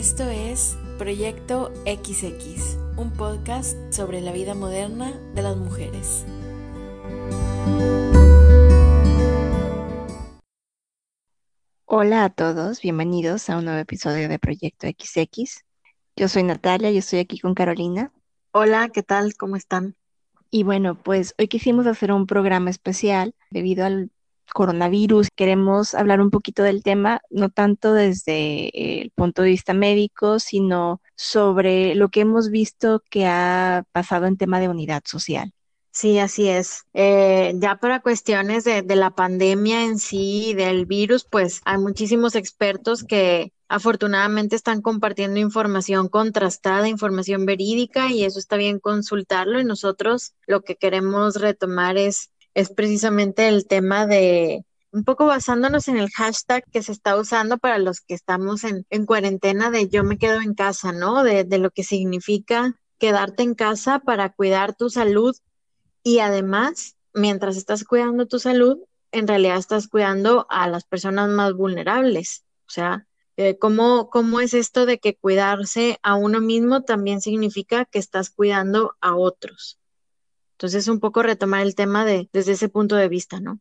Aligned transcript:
Esto 0.00 0.22
es 0.30 0.78
Proyecto 0.96 1.70
XX, 1.84 2.78
un 2.96 3.12
podcast 3.12 3.76
sobre 3.92 4.22
la 4.22 4.32
vida 4.32 4.54
moderna 4.54 5.12
de 5.34 5.42
las 5.42 5.58
mujeres. 5.58 6.24
Hola 11.84 12.24
a 12.24 12.30
todos, 12.30 12.80
bienvenidos 12.80 13.50
a 13.50 13.58
un 13.58 13.66
nuevo 13.66 13.78
episodio 13.78 14.30
de 14.30 14.38
Proyecto 14.38 14.86
XX. 14.86 15.66
Yo 16.16 16.28
soy 16.28 16.44
Natalia 16.44 16.90
y 16.90 16.96
estoy 16.96 17.18
aquí 17.18 17.38
con 17.38 17.52
Carolina. 17.52 18.10
Hola, 18.52 18.88
¿qué 18.88 19.02
tal? 19.02 19.34
¿Cómo 19.36 19.56
están? 19.56 19.96
Y 20.50 20.62
bueno, 20.62 20.94
pues 20.94 21.34
hoy 21.38 21.48
quisimos 21.48 21.86
hacer 21.86 22.10
un 22.10 22.26
programa 22.26 22.70
especial 22.70 23.34
debido 23.50 23.84
al 23.84 24.10
coronavirus. 24.50 25.28
Queremos 25.34 25.94
hablar 25.94 26.20
un 26.20 26.30
poquito 26.30 26.62
del 26.62 26.82
tema, 26.82 27.20
no 27.30 27.50
tanto 27.50 27.92
desde 27.92 29.02
el 29.02 29.10
punto 29.10 29.42
de 29.42 29.48
vista 29.48 29.74
médico, 29.74 30.38
sino 30.38 31.00
sobre 31.14 31.94
lo 31.94 32.08
que 32.08 32.20
hemos 32.20 32.50
visto 32.50 33.02
que 33.10 33.26
ha 33.26 33.84
pasado 33.92 34.26
en 34.26 34.36
tema 34.36 34.60
de 34.60 34.68
unidad 34.68 35.02
social. 35.04 35.52
Sí, 35.92 36.18
así 36.18 36.48
es. 36.48 36.84
Eh, 36.94 37.52
ya 37.56 37.76
para 37.76 38.00
cuestiones 38.00 38.62
de, 38.62 38.82
de, 38.82 38.96
la 38.96 39.10
pandemia 39.10 39.84
en 39.84 39.98
sí, 39.98 40.54
del 40.54 40.86
virus, 40.86 41.24
pues 41.24 41.62
hay 41.64 41.78
muchísimos 41.78 42.36
expertos 42.36 43.02
que 43.02 43.52
afortunadamente 43.68 44.54
están 44.54 44.82
compartiendo 44.82 45.40
información 45.40 46.08
contrastada, 46.08 46.88
información 46.88 47.44
verídica, 47.44 48.08
y 48.10 48.24
eso 48.24 48.38
está 48.38 48.56
bien 48.56 48.78
consultarlo. 48.78 49.60
Y 49.60 49.64
nosotros 49.64 50.34
lo 50.46 50.62
que 50.62 50.76
queremos 50.76 51.36
retomar 51.36 51.96
es 51.96 52.30
es 52.54 52.70
precisamente 52.70 53.48
el 53.48 53.66
tema 53.66 54.06
de, 54.06 54.64
un 54.92 55.04
poco 55.04 55.26
basándonos 55.26 55.88
en 55.88 55.96
el 55.96 56.10
hashtag 56.10 56.64
que 56.70 56.82
se 56.82 56.92
está 56.92 57.16
usando 57.16 57.58
para 57.58 57.78
los 57.78 58.00
que 58.00 58.14
estamos 58.14 58.64
en, 58.64 58.86
en 58.90 59.06
cuarentena 59.06 59.70
de 59.70 59.88
yo 59.88 60.04
me 60.04 60.18
quedo 60.18 60.40
en 60.40 60.54
casa, 60.54 60.92
¿no? 60.92 61.22
De, 61.22 61.46
lo 61.58 61.70
que 61.70 61.84
significa 61.84 62.74
quedarte 62.98 63.42
en 63.42 63.54
casa 63.54 64.00
para 64.00 64.30
cuidar 64.30 64.74
tu 64.74 64.90
salud 64.90 65.36
y 66.02 66.18
además, 66.18 66.96
mientras 67.14 67.56
estás 67.56 67.84
cuidando 67.84 68.26
tu 68.26 68.38
salud, 68.38 68.78
en 69.12 69.28
realidad 69.28 69.58
estás 69.58 69.88
cuidando 69.88 70.46
a 70.50 70.68
las 70.68 70.84
personas 70.84 71.28
más 71.28 71.54
vulnerables. 71.54 72.44
O 72.66 72.70
sea, 72.70 73.06
eh, 73.36 73.58
¿cómo, 73.58 74.10
¿cómo 74.10 74.40
es 74.40 74.54
esto 74.54 74.86
de 74.86 74.98
que 74.98 75.16
cuidarse 75.16 75.98
a 76.02 76.14
uno 76.14 76.40
mismo 76.40 76.82
también 76.82 77.20
significa 77.20 77.84
que 77.84 77.98
estás 77.98 78.30
cuidando 78.30 78.96
a 79.00 79.16
otros? 79.16 79.79
Entonces, 80.60 80.88
un 80.88 81.00
poco 81.00 81.22
retomar 81.22 81.62
el 81.62 81.74
tema 81.74 82.04
de, 82.04 82.28
desde 82.34 82.52
ese 82.52 82.68
punto 82.68 82.94
de 82.94 83.08
vista, 83.08 83.40
¿no? 83.40 83.60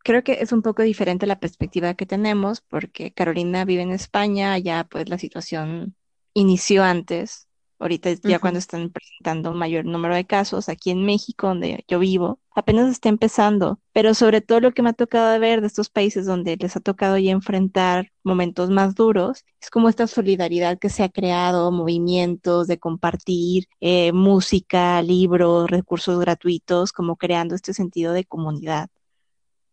Creo 0.00 0.22
que 0.22 0.42
es 0.42 0.52
un 0.52 0.60
poco 0.60 0.82
diferente 0.82 1.26
la 1.26 1.40
perspectiva 1.40 1.94
que 1.94 2.04
tenemos 2.04 2.60
porque 2.60 3.14
Carolina 3.14 3.64
vive 3.64 3.80
en 3.80 3.92
España, 3.92 4.52
allá 4.52 4.86
pues 4.90 5.08
la 5.08 5.16
situación 5.16 5.96
inició 6.34 6.84
antes 6.84 7.47
Ahorita 7.78 8.10
ya 8.10 8.18
uh 8.18 8.22
-huh. 8.22 8.40
cuando 8.40 8.58
están 8.58 8.90
presentando 8.90 9.52
mayor 9.52 9.84
número 9.84 10.14
de 10.14 10.26
casos, 10.26 10.68
aquí 10.68 10.90
en 10.90 11.04
México, 11.04 11.46
donde 11.48 11.84
yo 11.88 11.98
vivo, 11.98 12.40
apenas 12.54 12.90
está 12.90 13.08
empezando, 13.08 13.80
pero 13.92 14.14
sobre 14.14 14.40
todo 14.40 14.60
lo 14.60 14.72
que 14.72 14.82
me 14.82 14.90
ha 14.90 14.92
tocado 14.92 15.38
ver 15.38 15.60
de 15.60 15.68
estos 15.68 15.88
países 15.88 16.26
donde 16.26 16.56
les 16.56 16.76
ha 16.76 16.80
tocado 16.80 17.16
ya 17.18 17.30
enfrentar 17.30 18.10
momentos 18.24 18.70
más 18.70 18.94
duros, 18.94 19.44
es 19.60 19.70
como 19.70 19.88
esta 19.88 20.06
solidaridad 20.06 20.78
que 20.78 20.90
se 20.90 21.04
ha 21.04 21.08
creado, 21.08 21.70
movimientos 21.70 22.66
de 22.66 22.78
compartir 22.78 23.66
eh, 23.80 24.12
música, 24.12 25.00
libros, 25.02 25.70
recursos 25.70 26.18
gratuitos, 26.18 26.92
como 26.92 27.16
creando 27.16 27.54
este 27.54 27.74
sentido 27.74 28.12
de 28.12 28.24
comunidad. 28.24 28.88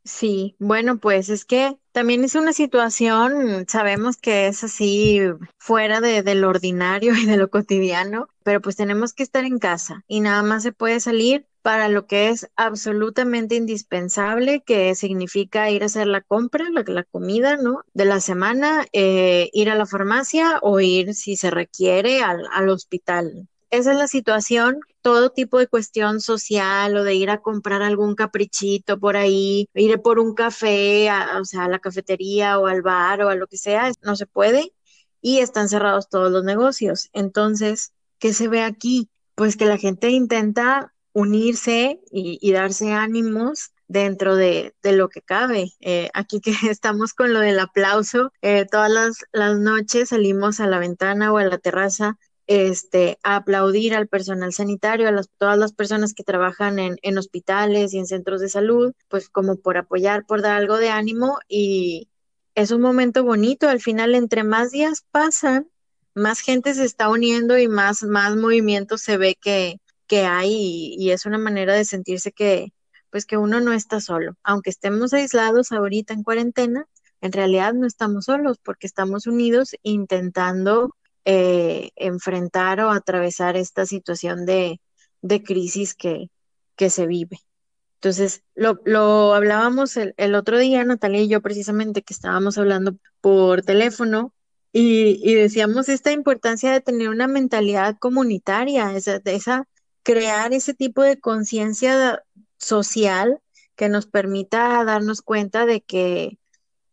Sí, 0.04 0.56
bueno, 0.60 1.00
pues 1.00 1.30
es 1.30 1.46
que 1.46 1.78
también 1.96 2.26
es 2.26 2.36
una 2.36 2.52
situación, 2.52 3.66
sabemos 3.70 4.18
que 4.18 4.48
es 4.48 4.66
así 4.66 5.22
fuera 5.58 6.02
de, 6.02 6.36
lo 6.36 6.50
ordinario 6.50 7.16
y 7.16 7.26
de 7.26 7.38
lo 7.38 7.50
cotidiano, 7.50 8.28
pero 8.44 8.60
pues 8.60 8.76
tenemos 8.76 9.14
que 9.14 9.24
estar 9.24 9.46
en 9.46 9.60
casa 9.60 10.04
y 10.06 10.20
nada 10.20 10.44
más 10.44 10.64
se 10.64 10.74
puede 10.74 11.00
salir 11.00 11.48
para 11.62 11.88
lo 11.88 12.06
que 12.06 12.28
es 12.28 12.50
absolutamente 12.58 13.56
indispensable, 13.56 14.62
que 14.66 14.94
significa 14.94 15.72
ir 15.72 15.84
a 15.84 15.86
hacer 15.86 16.08
la 16.08 16.20
compra, 16.20 16.66
la, 16.70 17.04
comida, 17.04 17.56
¿no? 17.56 17.86
De 17.94 18.04
la 18.04 18.20
semana, 18.20 18.86
eh, 18.92 19.50
ir 19.54 19.70
a 19.70 19.76
la 19.76 19.86
farmacia 19.86 20.60
o 20.62 20.82
ir, 20.82 21.16
si 21.16 21.38
se 21.38 21.50
requiere, 21.50 22.22
al 22.22 22.70
hospital 22.70 23.48
esa 23.78 23.92
es 23.92 23.98
la 23.98 24.08
situación, 24.08 24.80
todo 25.02 25.30
tipo 25.30 25.60
de 25.60 25.68
cuestión 25.68 26.22
social 26.22 26.96
o 26.98 27.04
de 27.04 27.16
ir 27.16 27.30
a 27.30 27.42
comprar 27.42 27.82
algún 27.82 28.16
caprichito 28.16 29.00
por 29.00 29.18
ahí, 29.18 29.70
ir 29.74 30.02
por 30.02 30.20
un 30.20 30.34
café, 30.34 31.10
a, 31.10 31.40
o 31.40 31.46
sea, 31.46 31.66
a 31.66 31.70
la 31.70 31.80
cafetería 31.80 32.60
o 32.60 32.68
al 32.68 32.82
bar 32.82 33.22
o 33.22 33.30
a 33.30 33.36
lo 33.36 33.48
que 33.48 33.58
sea, 33.58 33.92
no 34.02 34.16
se 34.16 34.26
puede 34.26 34.74
y 35.22 35.40
están 35.40 35.70
cerrados 35.70 36.10
todos 36.10 36.32
los 36.32 36.44
negocios. 36.44 37.10
Entonces, 37.14 37.94
¿qué 38.20 38.34
se 38.34 38.48
ve 38.48 38.62
aquí? 38.62 39.10
Pues 39.36 39.58
que 39.58 39.66
la 39.66 39.78
gente 39.78 40.10
intenta 40.10 40.94
unirse 41.14 42.00
y, 42.12 42.52
darse 42.52 42.92
ánimos 42.94 43.72
dentro 43.88 44.36
de, 44.36 44.76
de, 44.84 44.92
lo 44.94 45.10
que 45.10 45.22
cabe. 45.22 45.72
Eh, 45.80 46.10
aquí 46.14 46.42
que 46.42 46.52
estamos 46.70 47.14
con 47.14 47.34
lo 47.34 47.40
del 47.40 47.60
aplauso, 47.60 48.32
eh, 48.42 48.66
todas 48.70 48.92
las, 48.92 49.26
las 49.32 49.58
noches 49.58 50.10
salimos 50.10 50.60
a 50.60 50.68
la 50.68 50.78
ventana 50.80 51.32
o 51.32 51.38
a 51.38 51.44
la 51.44 51.58
terraza 51.58 52.18
este, 52.48 53.18
aplaudir 53.24 53.96
al 53.96 54.08
personal 54.08 54.54
sanitario, 54.54 55.08
a 55.08 55.22
todas 55.38 55.58
las 55.58 55.74
personas 55.74 56.14
que 56.14 56.24
trabajan 56.24 56.80
en, 56.80 56.98
en, 57.02 57.18
hospitales 57.18 57.94
y 57.94 58.00
en 58.00 58.08
centros 58.08 58.42
de 58.42 58.50
salud, 58.50 58.94
pues 59.08 59.30
como 59.30 59.58
por 59.58 59.78
apoyar, 59.78 60.26
por 60.26 60.42
dar 60.42 60.58
algo 60.58 60.78
de 60.78 60.90
ánimo 60.90 61.40
y 61.48 62.10
es 62.56 62.72
un 62.72 62.82
momento 62.82 63.24
bonito. 63.24 63.68
Al 63.70 63.82
final, 63.82 64.16
entre 64.16 64.44
más 64.44 64.72
días 64.72 65.06
pasan, 65.12 65.70
más 66.14 66.40
gente 66.40 66.74
se 66.74 66.86
está 66.86 67.10
uniendo 67.10 67.58
y 67.58 67.68
más, 67.68 68.04
más 68.04 68.36
movimiento 68.36 68.98
se 68.98 69.18
ve 69.18 69.36
que, 69.42 69.80
que 70.08 70.26
hay 70.26 70.52
y, 70.52 70.96
y 71.00 71.12
es 71.12 71.26
una 71.26 71.38
manera 71.38 71.74
de 71.74 71.86
sentirse 71.86 72.32
que, 72.32 72.74
pues 73.10 73.26
que 73.26 73.38
uno 73.38 73.60
no 73.60 73.74
está 73.74 74.02
solo. 74.02 74.36
Aunque 74.44 74.70
estemos 74.70 75.14
aislados 75.14 75.72
ahorita 75.72 76.14
en 76.14 76.24
cuarentena, 76.24 76.86
en 77.22 77.32
realidad 77.32 77.74
no 77.74 77.88
estamos 77.88 78.26
solos 78.26 78.58
porque 78.64 78.88
estamos 78.88 79.26
unidos 79.26 79.76
intentando 79.84 80.96
eh, 81.26 81.92
enfrentar 81.96 82.80
o 82.82 82.92
atravesar 82.92 83.58
esta 83.58 83.86
situación 83.86 84.46
de, 84.46 84.80
de 85.22 85.44
crisis 85.44 85.96
que, 85.96 86.30
que, 86.76 86.90
se 86.90 87.08
vive. 87.08 87.40
Entonces, 87.96 88.44
lo, 88.54 88.80
lo 88.86 89.34
hablábamos 89.34 89.98
el, 89.98 90.14
el, 90.18 90.36
otro 90.36 90.60
día, 90.60 90.84
Natalia 90.84 91.22
y 91.22 91.28
yo 91.28 91.42
precisamente, 91.42 92.04
que 92.04 92.14
estábamos 92.14 92.58
hablando 92.58 92.98
por 93.22 93.64
teléfono 93.64 94.34
y, 94.72 95.20
y 95.24 95.34
decíamos 95.36 95.90
esta 95.90 96.12
importancia 96.12 96.72
de 96.72 96.82
tener 96.82 97.10
una 97.10 97.28
mentalidad 97.28 97.98
comunitaria, 97.98 98.96
esa, 98.96 99.22
esa 99.26 99.68
crear 100.04 100.54
ese 100.54 100.76
tipo 100.76 101.02
de 101.02 101.20
conciencia 101.20 102.24
social 102.60 103.40
que 103.76 103.90
nos 103.90 104.06
permita 104.06 104.84
darnos 104.84 105.22
cuenta 105.22 105.66
de 105.66 105.82
que 105.82 106.38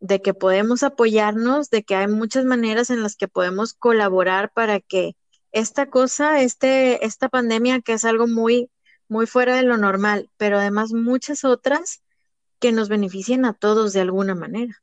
de 0.02 0.20
que 0.20 0.34
podemos 0.34 0.82
apoyarnos, 0.82 1.70
de 1.70 1.84
que 1.84 1.94
hay 1.94 2.08
muchas 2.08 2.44
maneras 2.44 2.90
en 2.90 3.04
las 3.04 3.14
que 3.14 3.28
podemos 3.28 3.72
colaborar 3.72 4.52
para 4.52 4.80
que 4.80 5.14
esta 5.52 5.86
cosa, 5.86 6.42
este, 6.42 7.06
esta 7.06 7.28
pandemia, 7.28 7.80
que 7.80 7.92
es 7.92 8.04
algo 8.04 8.26
muy, 8.26 8.68
muy 9.08 9.26
fuera 9.26 9.54
de 9.54 9.62
lo 9.62 9.76
normal, 9.76 10.28
pero 10.36 10.58
además 10.58 10.92
muchas 10.92 11.44
otras 11.44 12.02
que 12.58 12.72
nos 12.72 12.88
beneficien 12.88 13.44
a 13.44 13.52
todos 13.52 13.92
de 13.92 14.00
alguna 14.00 14.34
manera. 14.34 14.82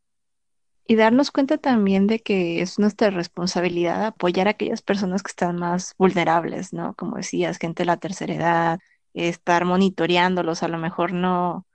Y 0.87 0.95
darnos 0.95 1.31
cuenta 1.31 1.57
también 1.57 2.07
de 2.07 2.19
que 2.19 2.61
es 2.61 2.79
nuestra 2.79 3.09
responsabilidad 3.09 4.05
apoyar 4.05 4.47
a 4.47 4.51
aquellas 4.51 4.81
personas 4.81 5.21
que 5.21 5.31
están 5.31 5.57
más 5.57 5.95
vulnerables, 5.97 6.71
¿no? 6.71 6.93
Como 6.95 7.17
decías, 7.17 7.57
gente 7.57 7.83
de 7.83 7.87
la 7.87 7.97
tercera 7.97 8.33
edad, 8.33 8.79
estar 9.13 9.65
monitoreándolos, 9.65 10.63
a 10.63 10.69
lo 10.69 10.77
mejor 10.77 11.11
no, 11.11 11.67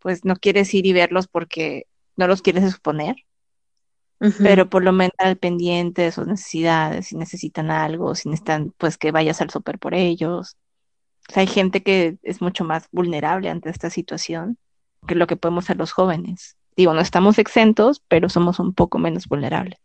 pues 0.00 0.26
no 0.26 0.36
quieres 0.36 0.72
ir 0.74 0.84
y 0.86 0.92
verlos 0.92 1.28
porque 1.28 1.86
no 2.20 2.28
los 2.28 2.42
quieres 2.42 2.64
exponer, 2.64 3.16
uh 4.20 4.26
-huh. 4.26 4.36
pero 4.38 4.68
por 4.68 4.84
lo 4.84 4.92
menos 4.92 5.14
al 5.18 5.38
pendiente 5.38 6.02
de 6.02 6.12
sus 6.12 6.26
necesidades, 6.26 7.08
si 7.08 7.16
necesitan 7.16 7.70
algo, 7.70 8.14
si 8.14 8.28
necesitan 8.28 8.72
pues 8.76 8.98
que 8.98 9.10
vayas 9.10 9.40
al 9.40 9.50
súper 9.50 9.78
por 9.78 9.94
ellos. 9.94 10.56
O 11.28 11.32
sea, 11.32 11.40
hay 11.40 11.46
gente 11.46 11.82
que 11.82 12.18
es 12.22 12.42
mucho 12.42 12.64
más 12.64 12.88
vulnerable 12.92 13.48
ante 13.48 13.70
esta 13.70 13.88
situación 13.88 14.58
que 15.06 15.14
lo 15.14 15.26
que 15.26 15.36
podemos 15.36 15.64
ser 15.64 15.78
los 15.78 15.92
jóvenes. 15.92 16.56
Digo, 16.76 16.92
no 16.92 17.00
estamos 17.00 17.38
exentos, 17.38 18.02
pero 18.06 18.28
somos 18.28 18.58
un 18.58 18.74
poco 18.74 18.98
menos 18.98 19.26
vulnerables. 19.26 19.78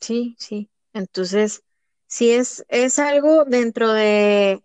Sí, 0.00 0.34
sí. 0.38 0.70
Entonces, 0.94 1.62
sí 2.06 2.30
es, 2.30 2.64
es 2.68 2.98
algo 2.98 3.44
dentro 3.44 3.92
de 3.92 4.62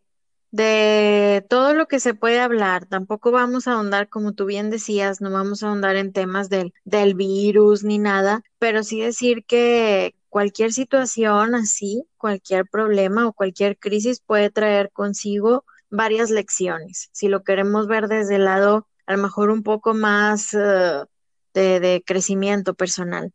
de 0.51 1.45
todo 1.49 1.73
lo 1.73 1.87
que 1.87 1.99
se 1.99 2.13
puede 2.13 2.39
hablar. 2.39 2.85
Tampoco 2.85 3.31
vamos 3.31 3.67
a 3.67 3.73
ahondar, 3.73 4.09
como 4.09 4.33
tú 4.33 4.45
bien 4.45 4.69
decías, 4.69 5.21
no 5.21 5.31
vamos 5.31 5.63
a 5.63 5.69
ahondar 5.69 5.95
en 5.95 6.13
temas 6.13 6.49
del, 6.49 6.73
del 6.85 7.13
virus 7.15 7.83
ni 7.83 7.97
nada, 7.97 8.43
pero 8.59 8.83
sí 8.83 8.99
decir 8.99 9.45
que 9.45 10.15
cualquier 10.29 10.73
situación 10.73 11.55
así, 11.55 12.05
cualquier 12.17 12.65
problema 12.67 13.27
o 13.27 13.33
cualquier 13.33 13.77
crisis 13.77 14.19
puede 14.19 14.49
traer 14.49 14.91
consigo 14.91 15.65
varias 15.89 16.29
lecciones. 16.29 17.09
Si 17.11 17.27
lo 17.27 17.43
queremos 17.43 17.87
ver 17.87 18.07
desde 18.07 18.35
el 18.35 18.45
lado, 18.45 18.87
a 19.05 19.15
lo 19.15 19.23
mejor 19.23 19.49
un 19.49 19.63
poco 19.63 19.93
más 19.93 20.53
uh, 20.53 21.05
de, 21.53 21.79
de 21.79 22.03
crecimiento 22.05 22.73
personal. 22.73 23.31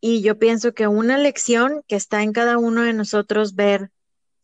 Y 0.00 0.22
yo 0.22 0.38
pienso 0.38 0.72
que 0.72 0.88
una 0.88 1.18
lección 1.18 1.82
que 1.86 1.96
está 1.96 2.22
en 2.22 2.32
cada 2.32 2.58
uno 2.58 2.82
de 2.82 2.92
nosotros 2.92 3.54
ver 3.54 3.90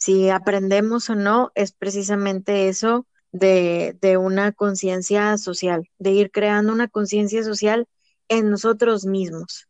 si 0.07 0.31
aprendemos 0.31 1.11
o 1.11 1.17
no 1.17 1.51
es 1.57 1.73
precisamente 1.73 2.69
eso 2.69 3.09
de, 3.33 3.99
de 4.01 4.17
una 4.17 4.53
conciencia 4.53 5.37
social, 5.37 5.91
de 5.99 6.13
ir 6.13 6.31
creando 6.31 6.73
una 6.73 6.87
conciencia 6.87 7.43
social 7.43 7.89
en 8.29 8.49
nosotros 8.49 9.05
mismos. 9.05 9.67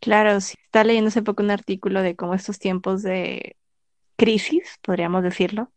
Claro, 0.00 0.40
sí. 0.40 0.54
Está 0.64 0.82
leyendo 0.82 1.08
hace 1.08 1.20
poco 1.20 1.42
un 1.42 1.50
artículo 1.50 2.00
de 2.00 2.16
cómo 2.16 2.32
estos 2.32 2.58
tiempos 2.58 3.02
de 3.02 3.56
crisis, 4.16 4.62
podríamos 4.80 5.22
decirlo, 5.22 5.70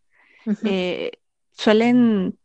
eh, 0.64 1.12
suelen 1.52 2.40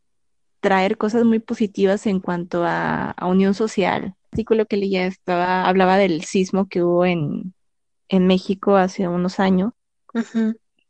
traer 0.59 0.97
cosas 0.97 1.23
muy 1.23 1.39
positivas 1.39 2.05
en 2.05 2.19
cuanto 2.19 2.65
a, 2.65 3.15
unión 3.21 3.53
social. 3.53 4.03
El 4.03 4.13
artículo 4.33 4.65
que 4.65 4.75
leía 4.75 5.05
estaba, 5.05 5.69
hablaba 5.69 5.95
del 5.95 6.25
sismo 6.25 6.67
que 6.67 6.83
hubo 6.83 7.05
en, 7.05 7.53
en 8.09 8.27
México 8.27 8.75
hace 8.75 9.07
unos 9.07 9.39
años, 9.39 9.71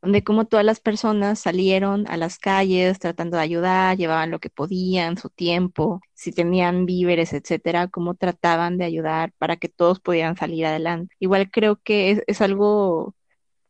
donde 0.06 0.24
como 0.24 0.46
todas 0.46 0.64
las 0.64 0.80
personas 0.80 1.40
salieron 1.40 2.06
a 2.08 2.16
las 2.18 2.38
calles 2.38 3.00
tratando 3.00 3.38
de 3.38 3.44
ayudar, 3.44 3.98
llevaban 3.98 4.30
lo 4.30 4.40
que 4.40 4.52
podían, 4.52 5.18
su 5.18 5.32
tiempo, 5.32 6.00
si 6.14 6.32
tenían 6.32 6.86
víveres, 6.86 7.34
etcétera, 7.34 7.88
cómo 7.88 8.14
trataban 8.14 8.78
de 8.78 8.86
ayudar 8.86 9.34
para 9.40 9.58
que 9.58 9.68
todos 9.68 10.00
pudieran 10.00 10.38
salir 10.38 10.68
adelante. 10.68 11.16
Igual 11.20 11.50
creo 11.50 11.78
que 11.78 12.24
es, 12.28 12.42
algo 12.42 13.16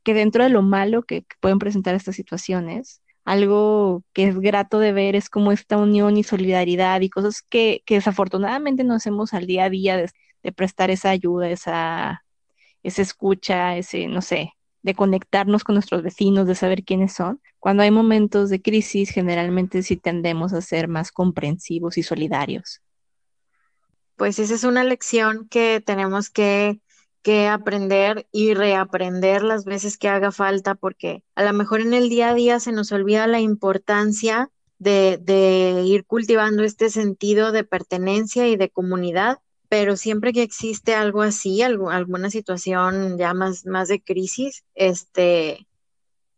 que 0.03 0.13
dentro 0.13 0.43
de 0.43 0.49
lo 0.49 0.61
malo 0.61 1.03
que 1.03 1.25
pueden 1.39 1.59
presentar 1.59 1.95
estas 1.95 2.17
situaciones, 2.17 3.01
algo 3.23 4.03
que 4.13 4.27
es 4.27 4.37
grato 4.39 4.79
de 4.79 4.91
ver 4.91 5.15
es 5.15 5.29
como 5.29 5.53
esta 5.53 5.77
unión 5.77 6.17
y 6.17 6.23
solidaridad 6.23 6.99
y 7.01 7.09
cosas 7.09 7.41
que, 7.43 7.81
desafortunadamente 7.87 8.83
no 8.83 8.95
hacemos 8.95 9.33
al 9.33 9.47
día 9.47 9.65
a 9.65 9.69
día 9.69 9.97
de, 9.97 10.51
prestar 10.53 10.91
esa 10.91 11.11
ayuda, 11.11 11.49
esa, 11.49 12.25
esa 12.83 13.01
escucha, 13.01 13.77
ese, 13.77 14.07
no 14.07 14.21
sé, 14.21 14.54
de 14.85 14.93
conectarnos 14.93 15.63
con 15.63 15.73
nuestros 15.73 16.03
vecinos, 16.03 16.45
de 16.45 16.53
saber 16.53 16.83
quiénes 16.83 17.11
son. 17.11 17.41
Cuando 17.57 17.81
hay 17.81 17.89
momentos 17.89 18.51
de 18.51 18.61
crisis, 18.61 19.09
generalmente 19.09 19.81
sí 19.81 19.97
tendemos 19.97 20.53
a 20.53 20.61
ser 20.61 20.87
más 20.87 21.11
comprensivos 21.11 21.97
y 21.97 22.03
solidarios. 22.03 22.81
Pues 24.15 24.37
esa 24.37 24.53
es 24.53 24.63
una 24.63 24.83
lección 24.83 25.47
que 25.49 25.81
tenemos 25.83 26.29
que 26.29 26.79
que 27.23 27.47
aprender 27.47 28.27
y 28.31 28.53
reaprender 28.53 29.41
las 29.41 29.65
veces 29.65 29.97
que 29.97 30.07
haga 30.07 30.31
falta, 30.31 30.75
porque 30.75 31.23
a 31.33 31.43
lo 31.43 31.53
mejor 31.53 31.81
en 31.81 31.95
el 31.95 32.07
día 32.07 32.29
a 32.29 32.35
día 32.35 32.59
se 32.59 32.71
nos 32.71 32.91
olvida 32.91 33.25
la 33.25 33.39
importancia 33.39 34.51
de, 34.77 35.17
de 35.19 35.81
ir 35.87 36.05
cultivando 36.05 36.63
este 36.63 36.91
sentido 36.91 37.51
de 37.51 37.63
pertenencia 37.63 38.47
y 38.47 38.57
de 38.57 38.69
comunidad, 38.69 39.39
pero 39.77 39.97
siempre 39.97 40.31
que 40.31 40.41
existe 40.41 40.95
algo 40.95 41.21
así, 41.21 41.61
alguna 41.61 42.29
situación 42.29 43.17
ya 43.17 43.33
más, 43.33 43.65
más 43.65 43.89
de 43.89 44.01
crisis, 44.01 44.63
este, 44.73 45.67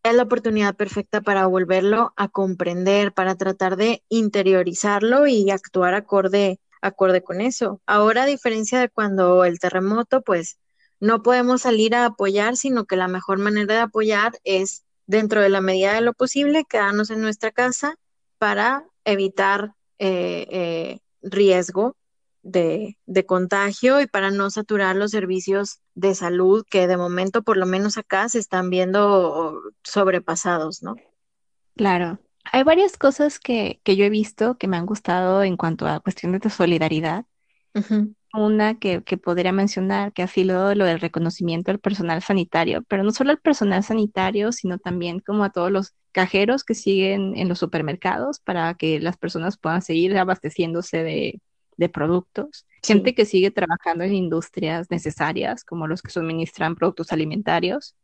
es 0.01 0.15
la 0.15 0.23
oportunidad 0.23 0.75
perfecta 0.75 1.21
para 1.21 1.45
volverlo 1.45 2.13
a 2.15 2.29
comprender, 2.29 3.13
para 3.13 3.35
tratar 3.35 3.77
de 3.77 4.01
interiorizarlo 4.09 5.27
y 5.27 5.51
actuar 5.51 5.93
acorde, 5.93 6.59
acorde 6.81 7.21
con 7.21 7.39
eso. 7.39 7.79
Ahora, 7.85 8.23
a 8.23 8.25
diferencia 8.25 8.79
de 8.79 8.89
cuando 8.89 9.45
el 9.45 9.59
terremoto, 9.59 10.23
pues 10.23 10.57
no 10.99 11.21
podemos 11.21 11.61
salir 11.61 11.93
a 11.93 12.05
apoyar, 12.05 12.57
sino 12.57 12.85
que 12.85 12.95
la 12.95 13.07
mejor 13.07 13.37
manera 13.37 13.75
de 13.75 13.81
apoyar 13.81 14.31
es 14.45 14.83
dentro 15.05 15.41
de 15.41 15.49
la 15.49 15.61
medida 15.61 15.93
de 15.93 16.01
lo 16.01 16.13
posible 16.13 16.65
quedarnos 16.67 17.11
en 17.11 17.21
nuestra 17.21 17.51
casa 17.51 17.97
para 18.39 18.87
evitar 19.05 19.75
eh, 19.99 20.47
eh, 20.49 20.99
riesgo 21.21 21.95
de, 22.43 22.97
de, 23.05 23.25
contagio 23.25 24.01
y 24.01 24.07
para 24.07 24.31
no 24.31 24.49
saturar 24.49 24.95
los 24.95 25.11
servicios 25.11 25.79
de 25.95 26.15
salud 26.15 26.65
que 26.69 26.87
de 26.87 26.97
momento, 26.97 27.43
por 27.43 27.57
lo 27.57 27.65
menos 27.65 27.97
acá, 27.97 28.29
se 28.29 28.39
están 28.39 28.69
viendo 28.69 29.61
sobrepasados, 29.83 30.83
¿no? 30.83 30.95
Claro. 31.75 32.19
Hay 32.51 32.63
varias 32.63 32.97
cosas 32.97 33.39
que, 33.39 33.79
que 33.83 33.95
yo 33.95 34.05
he 34.05 34.09
visto 34.09 34.57
que 34.57 34.67
me 34.67 34.77
han 34.77 34.85
gustado 34.85 35.43
en 35.43 35.57
cuanto 35.57 35.87
a 35.87 35.99
cuestiones 35.99 36.41
de 36.41 36.49
solidaridad. 36.49 37.25
Una 38.33 38.79
que, 38.79 39.03
que, 39.03 39.17
podría 39.17 39.51
mencionar, 39.51 40.11
que 40.13 40.23
ha 40.23 40.27
sido 40.27 40.73
lo 40.73 40.85
del 40.85 40.99
reconocimiento 40.99 41.71
del 41.71 41.79
personal 41.79 42.23
sanitario, 42.23 42.83
pero 42.87 43.03
no 43.03 43.11
solo 43.11 43.31
al 43.31 43.39
personal 43.39 43.83
sanitario, 43.83 44.51
sino 44.51 44.79
también 44.79 45.19
como 45.19 45.43
a 45.43 45.51
todos 45.51 45.71
los 45.71 45.93
cajeros 46.11 46.63
que 46.63 46.73
siguen 46.73 47.37
en 47.37 47.49
los 47.49 47.59
supermercados 47.59 48.39
para 48.39 48.73
que 48.73 48.99
las 48.99 49.17
personas 49.17 49.57
puedan 49.57 49.83
seguir 49.83 50.17
abasteciéndose 50.17 51.03
de, 51.03 51.41
de 51.77 51.89
productos. 51.89 52.65
Gente 52.83 53.15
que 53.15 53.25
sigue 53.25 53.51
trabajando 53.51 54.03
en 54.03 54.13
industrias 54.13 54.89
necesarias, 54.89 55.63
como 55.63 55.88
los 55.88 56.01
que 56.01 56.12
suministran 56.12 56.75
productos 56.75 57.12
alimentarios. 57.12 57.95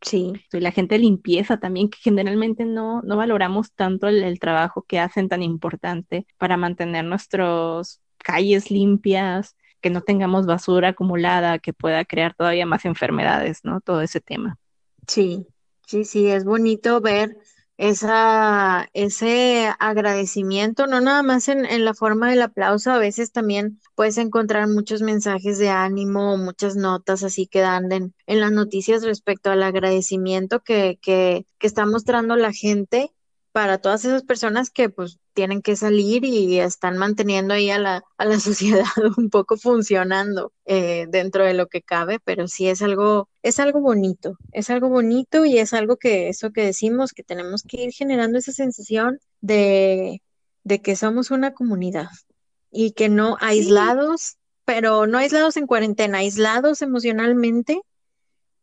Sí. 0.00 0.32
Y 0.52 0.60
la 0.60 0.70
gente 0.70 0.94
de 0.94 1.00
limpieza 1.00 1.58
también, 1.58 1.90
que 1.90 1.98
generalmente 2.00 2.64
no, 2.64 3.02
no 3.02 3.16
valoramos 3.16 3.72
tanto 3.72 4.08
el, 4.08 4.22
el 4.22 4.38
trabajo 4.38 4.82
que 4.82 4.98
hacen 4.98 5.28
tan 5.28 5.42
importante 5.42 6.26
para 6.38 6.56
mantener 6.56 7.04
nuestras 7.04 8.00
calles 8.18 8.70
limpias, 8.70 9.56
que 9.80 9.90
no 9.90 10.02
tengamos 10.02 10.46
basura 10.46 10.88
acumulada 10.88 11.58
que 11.58 11.72
pueda 11.72 12.04
crear 12.04 12.34
todavía 12.34 12.66
más 12.66 12.84
enfermedades, 12.84 13.60
¿no? 13.64 13.80
Todo 13.80 14.02
ese 14.02 14.20
tema. 14.20 14.58
Sí, 15.06 15.46
sí, 15.86 16.04
sí, 16.04 16.26
es 16.28 16.44
bonito 16.44 17.00
ver 17.00 17.36
esa, 17.78 18.88
ese 18.92 19.72
agradecimiento, 19.78 20.88
no 20.88 21.00
nada 21.00 21.22
más 21.22 21.48
en, 21.48 21.64
en, 21.64 21.84
la 21.84 21.94
forma 21.94 22.28
del 22.28 22.42
aplauso, 22.42 22.90
a 22.90 22.98
veces 22.98 23.30
también 23.30 23.80
puedes 23.94 24.18
encontrar 24.18 24.66
muchos 24.68 25.00
mensajes 25.00 25.58
de 25.58 25.70
ánimo, 25.70 26.36
muchas 26.36 26.74
notas 26.74 27.22
así 27.22 27.46
que 27.46 27.60
dan 27.60 27.90
en, 27.92 28.14
en 28.26 28.40
las 28.40 28.50
noticias 28.50 29.04
respecto 29.04 29.50
al 29.50 29.62
agradecimiento 29.62 30.60
que, 30.60 30.98
que, 31.00 31.46
que 31.58 31.66
está 31.68 31.86
mostrando 31.86 32.34
la 32.34 32.52
gente 32.52 33.12
para 33.52 33.78
todas 33.78 34.04
esas 34.04 34.24
personas 34.24 34.70
que 34.70 34.90
pues 34.90 35.20
tienen 35.38 35.62
que 35.62 35.76
salir 35.76 36.24
y 36.24 36.58
están 36.58 36.98
manteniendo 36.98 37.54
ahí 37.54 37.70
a 37.70 37.78
la, 37.78 38.02
a 38.16 38.24
la 38.24 38.40
sociedad 38.40 38.84
un 39.16 39.30
poco 39.30 39.56
funcionando 39.56 40.52
eh, 40.64 41.06
dentro 41.08 41.44
de 41.44 41.54
lo 41.54 41.68
que 41.68 41.80
cabe, 41.80 42.18
pero 42.18 42.48
sí 42.48 42.66
es 42.66 42.82
algo, 42.82 43.28
es 43.44 43.60
algo 43.60 43.80
bonito, 43.80 44.36
es 44.50 44.68
algo 44.68 44.88
bonito 44.88 45.44
y 45.44 45.58
es 45.58 45.74
algo 45.74 45.96
que 45.96 46.28
eso 46.28 46.50
que 46.50 46.64
decimos, 46.64 47.12
que 47.12 47.22
tenemos 47.22 47.62
que 47.62 47.84
ir 47.84 47.92
generando 47.92 48.36
esa 48.36 48.50
sensación 48.50 49.20
de, 49.40 50.22
de 50.64 50.82
que 50.82 50.96
somos 50.96 51.30
una 51.30 51.54
comunidad 51.54 52.08
y 52.72 52.90
que 52.90 53.08
no 53.08 53.36
aislados, 53.40 54.38
pero 54.64 55.06
no 55.06 55.18
aislados 55.18 55.56
en 55.56 55.68
cuarentena, 55.68 56.18
aislados 56.18 56.82
emocionalmente, 56.82 57.80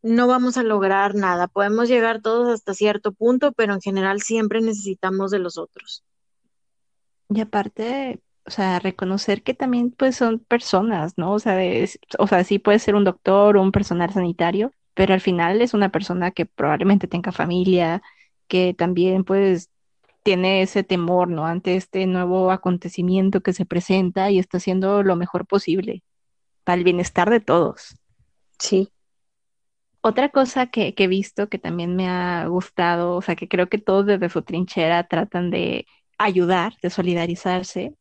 no 0.02 0.28
vamos 0.28 0.58
a 0.58 0.64
lograr 0.64 1.16
nada. 1.16 1.48
Podemos 1.48 1.88
llegar 1.88 2.22
todos 2.22 2.54
hasta 2.54 2.74
cierto 2.74 3.14
punto, 3.14 3.54
pero 3.54 3.74
en 3.74 3.82
general 3.82 4.22
siempre 4.22 4.60
necesitamos 4.60 5.32
de 5.32 5.40
los 5.40 5.58
otros. 5.58 6.04
Y 7.30 7.42
aparte, 7.42 8.22
o 8.46 8.52
sea, 8.52 8.80
reconocer 8.80 9.44
que 9.44 9.54
también 9.54 9.92
pues 9.92 10.16
son 10.16 10.40
personas, 10.40 11.18
¿no? 11.18 11.34
O 11.34 11.40
sea, 11.40 11.58
o 12.20 12.28
sea, 12.28 12.44
sí 12.44 12.60
puede 12.60 12.80
ser 12.80 12.96
un 12.96 13.04
doctor 13.04 13.58
o 13.58 13.62
un 13.62 13.72
personal 13.72 14.12
sanitario, 14.12 14.72
pero 14.94 15.14
al 15.14 15.22
final 15.22 15.62
es 15.62 15.74
una 15.74 15.90
persona 15.90 16.32
que 16.32 16.46
probablemente 16.46 17.08
tenga 17.08 17.32
familia, 17.32 18.02
que 18.48 18.74
también 18.74 19.24
pues 19.24 19.70
tiene 20.24 20.62
ese 20.64 20.84
temor, 20.84 21.30
¿no? 21.30 21.46
Ante 21.46 21.76
este 21.76 22.08
nuevo 22.08 22.52
acontecimiento 22.52 23.42
que 23.42 23.54
se 23.54 23.66
presenta 23.66 24.32
y 24.32 24.40
está 24.40 24.58
haciendo 24.58 25.04
lo 25.04 25.16
mejor 25.16 25.46
posible 25.46 26.04
para 26.64 26.78
el 26.78 26.84
bienestar 26.84 27.30
de 27.30 27.40
todos. 27.40 27.98
Sí. 28.60 28.90
Otra 30.02 30.30
cosa 30.30 30.68
que, 30.68 30.94
he 30.98 31.08
visto 31.08 31.50
que 31.50 31.60
también 31.60 31.96
me 31.96 32.08
ha 32.10 32.48
gustado, 32.48 33.16
o 33.16 33.22
sea, 33.22 33.36
que 33.36 33.48
creo 33.48 33.70
que 33.70 33.78
todos 33.78 34.06
desde 34.06 34.30
su 34.30 34.42
trinchera 34.42 35.08
tratan 35.08 35.50
de 35.52 35.88
ayudar, 36.18 36.74
de 36.82 36.90
solidarizarse, 36.90 37.96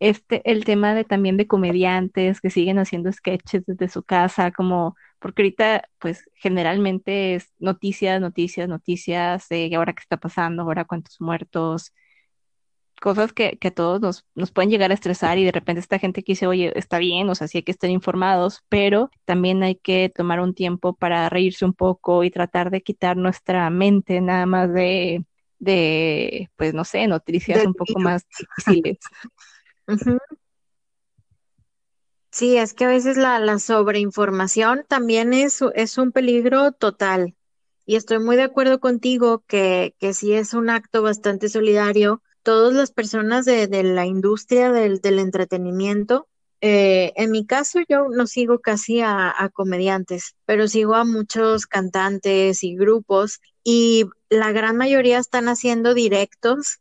este, 0.00 0.42
el 0.50 0.64
tema 0.64 0.94
de 0.94 1.04
también 1.04 1.36
de 1.36 1.46
comediantes 1.46 2.40
que 2.40 2.50
siguen 2.50 2.78
haciendo 2.80 3.12
sketches 3.12 3.64
desde 3.66 3.88
su 3.88 4.02
casa, 4.02 4.50
como, 4.50 4.96
porque 5.20 5.42
ahorita, 5.42 5.88
pues, 6.00 6.24
generalmente 6.34 7.36
es 7.36 7.52
noticias, 7.60 8.20
noticias, 8.20 8.68
noticias 8.68 9.48
de 9.48 9.72
ahora 9.76 9.92
qué 9.92 10.00
está 10.00 10.16
pasando, 10.16 10.62
ahora 10.62 10.84
cuántos 10.86 11.20
muertos, 11.20 11.92
cosas 13.00 13.32
que, 13.32 13.58
que 13.58 13.68
a 13.68 13.74
todos 13.74 14.00
nos, 14.00 14.26
nos, 14.34 14.52
pueden 14.52 14.70
llegar 14.70 14.90
a 14.90 14.94
estresar 14.94 15.38
y 15.38 15.44
de 15.44 15.52
repente 15.52 15.80
esta 15.80 15.98
gente 15.98 16.22
que 16.22 16.32
dice, 16.32 16.46
oye, 16.46 16.72
está 16.76 16.98
bien, 16.98 17.28
o 17.30 17.34
sea, 17.34 17.48
sí 17.48 17.58
hay 17.58 17.64
que 17.64 17.72
estar 17.72 17.90
informados, 17.90 18.64
pero 18.68 19.10
también 19.24 19.62
hay 19.62 19.76
que 19.76 20.10
tomar 20.14 20.40
un 20.40 20.54
tiempo 20.54 20.94
para 20.94 21.28
reírse 21.28 21.64
un 21.64 21.74
poco 21.74 22.24
y 22.24 22.30
tratar 22.30 22.70
de 22.70 22.82
quitar 22.82 23.16
nuestra 23.16 23.68
mente 23.70 24.20
nada 24.20 24.46
más 24.46 24.72
de, 24.72 25.24
de 25.62 26.50
pues 26.56 26.74
no 26.74 26.84
sé, 26.84 27.06
noticias 27.06 27.64
un 27.64 27.74
poco 27.74 27.98
más 27.98 28.26
difíciles. 28.66 28.98
Sí, 32.34 32.56
es 32.56 32.72
que 32.72 32.86
a 32.86 32.88
veces 32.88 33.18
la, 33.18 33.38
la 33.40 33.58
sobreinformación 33.58 34.86
también 34.88 35.34
es, 35.34 35.60
es 35.74 35.98
un 35.98 36.12
peligro 36.12 36.72
total. 36.72 37.36
Y 37.84 37.96
estoy 37.96 38.20
muy 38.20 38.36
de 38.36 38.44
acuerdo 38.44 38.80
contigo 38.80 39.44
que, 39.46 39.94
que 39.98 40.14
sí 40.14 40.32
es 40.32 40.54
un 40.54 40.70
acto 40.70 41.02
bastante 41.02 41.50
solidario 41.50 42.22
todas 42.42 42.72
las 42.74 42.90
personas 42.90 43.44
de, 43.44 43.68
la 43.82 44.06
industria 44.06 44.72
del, 44.72 45.00
entretenimiento 45.04 46.28
Eh, 46.64 47.12
en 47.16 47.32
mi 47.32 47.44
caso, 47.44 47.80
yo 47.88 48.06
no 48.08 48.26
sigo 48.28 48.60
casi 48.60 49.00
a, 49.00 49.50
comediantes, 49.52 50.36
pero 50.46 50.68
sigo 50.68 50.94
a 50.94 51.04
muchos 51.04 51.66
cantantes 51.66 52.62
y 52.62 52.76
grupos 52.76 53.40
y 53.64 54.04
la 54.30 54.52
gran 54.52 54.76
mayoría 54.76 55.18
están 55.18 55.48
haciendo 55.48 55.92
directos 55.92 56.78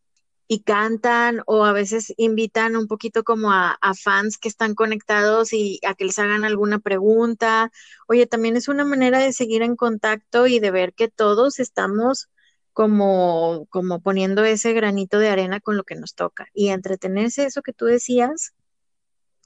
y 0.48 0.62
cantan 0.62 1.42
o 1.48 1.66
a 1.66 1.74
veces 1.74 2.14
invitan 2.18 2.76
un 2.76 2.88
poquito 2.88 3.24
como 3.24 3.52
a, 3.52 3.72
a, 3.82 3.94
fans 3.96 4.38
que 4.38 4.50
están 4.50 4.76
conectados 4.76 5.52
y 5.52 5.80
a 5.88 5.96
que 5.96 6.06
les 6.06 6.20
hagan 6.20 6.46
alguna 6.46 6.78
pregunta. 6.80 7.72
Oye, 8.08 8.28
también 8.28 8.58
es 8.58 8.68
una 8.68 8.86
manera 8.86 9.18
de 9.20 9.34
seguir 9.34 9.64
en 9.64 9.76
contacto 9.76 10.46
y 10.46 10.60
de 10.60 10.72
ver 10.72 10.94
que 10.94 11.08
todos 11.08 11.60
estamos 11.60 12.30
como, 12.74 13.66
como 13.70 14.00
poniendo 14.02 14.44
ese 14.46 14.74
granito 14.74 15.20
de 15.20 15.30
arena 15.30 15.60
con 15.60 15.76
lo 15.78 15.84
que 15.84 15.96
nos 15.96 16.16
toca 16.16 16.48
y 16.54 16.70
entretenerse, 16.70 17.46
eso 17.46 17.62
que 17.62 17.74
tú 17.74 17.86
decías, 17.86 18.54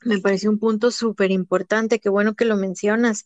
me 0.06 0.20
parece 0.20 0.48
un 0.48 0.60
punto 0.60 0.92
súper 0.92 1.32
importante, 1.32 2.00
qué 2.00 2.10
bueno 2.10 2.36
que 2.36 2.46
lo 2.46 2.56
mencionas, 2.56 3.26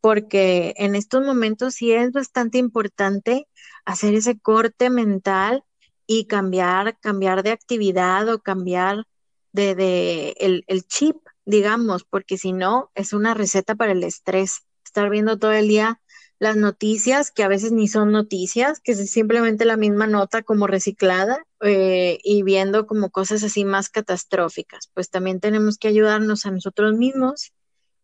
porque 0.00 0.74
en 0.76 0.94
estos 0.94 1.24
momentos 1.24 1.74
sí 1.74 1.92
es 1.92 2.12
bastante 2.12 2.58
importante 2.58 3.48
hacer 3.84 4.14
ese 4.14 4.38
corte 4.38 4.90
mental 4.90 5.64
y 6.06 6.26
cambiar, 6.26 6.98
cambiar 7.00 7.42
de 7.42 7.50
actividad 7.50 8.28
o 8.28 8.40
cambiar 8.40 9.04
de, 9.52 9.74
de 9.74 10.34
el, 10.38 10.64
el 10.68 10.86
chip, 10.86 11.16
digamos, 11.44 12.04
porque 12.04 12.38
si 12.38 12.52
no, 12.52 12.90
es 12.94 13.12
una 13.12 13.34
receta 13.34 13.74
para 13.74 13.92
el 13.92 14.04
estrés. 14.04 14.60
Estar 14.84 15.10
viendo 15.10 15.38
todo 15.38 15.52
el 15.52 15.68
día 15.68 16.00
las 16.38 16.56
noticias, 16.56 17.30
que 17.30 17.42
a 17.42 17.48
veces 17.48 17.72
ni 17.72 17.88
son 17.88 18.12
noticias, 18.12 18.80
que 18.80 18.92
es 18.92 19.10
simplemente 19.10 19.64
la 19.64 19.76
misma 19.76 20.06
nota 20.06 20.42
como 20.42 20.66
reciclada 20.66 21.44
eh, 21.60 22.18
y 22.22 22.42
viendo 22.42 22.86
como 22.86 23.10
cosas 23.10 23.42
así 23.44 23.64
más 23.64 23.88
catastróficas. 23.88 24.90
Pues 24.94 25.10
también 25.10 25.40
tenemos 25.40 25.78
que 25.78 25.88
ayudarnos 25.88 26.46
a 26.46 26.50
nosotros 26.50 26.94
mismos 26.94 27.52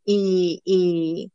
y, 0.04 0.60
y 0.64 1.32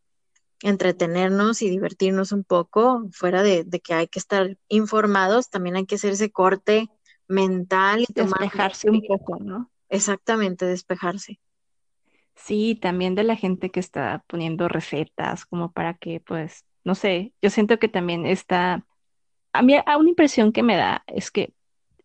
entretenernos 0.61 1.61
y 1.61 1.69
divertirnos 1.69 2.31
un 2.31 2.43
poco, 2.43 3.07
fuera 3.11 3.43
de, 3.43 3.63
de, 3.63 3.79
que 3.79 3.93
hay 3.93 4.07
que 4.07 4.19
estar 4.19 4.57
informados, 4.67 5.49
también 5.49 5.75
hay 5.75 5.85
que 5.85 5.95
hacer 5.95 6.13
ese 6.13 6.31
corte 6.31 6.89
mental 7.27 8.05
y 8.07 8.13
despejarse 8.13 8.89
un 8.89 9.01
poco, 9.07 9.37
¿no? 9.39 9.71
Exactamente, 9.89 10.65
despejarse. 10.65 11.39
Sí, 12.35 12.77
también 12.81 13.15
de 13.15 13.23
la 13.23 13.35
gente 13.35 13.69
que 13.69 13.79
está 13.79 14.23
poniendo 14.27 14.67
recetas 14.67 15.45
como 15.45 15.71
para 15.71 15.93
que 15.95 16.21
pues 16.21 16.63
no 16.83 16.95
sé, 16.95 17.33
yo 17.41 17.49
siento 17.49 17.77
que 17.79 17.87
también 17.87 18.25
está, 18.25 18.85
a 19.53 19.61
mí 19.61 19.75
a 19.75 19.97
una 19.97 20.09
impresión 20.09 20.51
que 20.51 20.63
me 20.63 20.75
da 20.75 21.03
es 21.07 21.31
que 21.31 21.53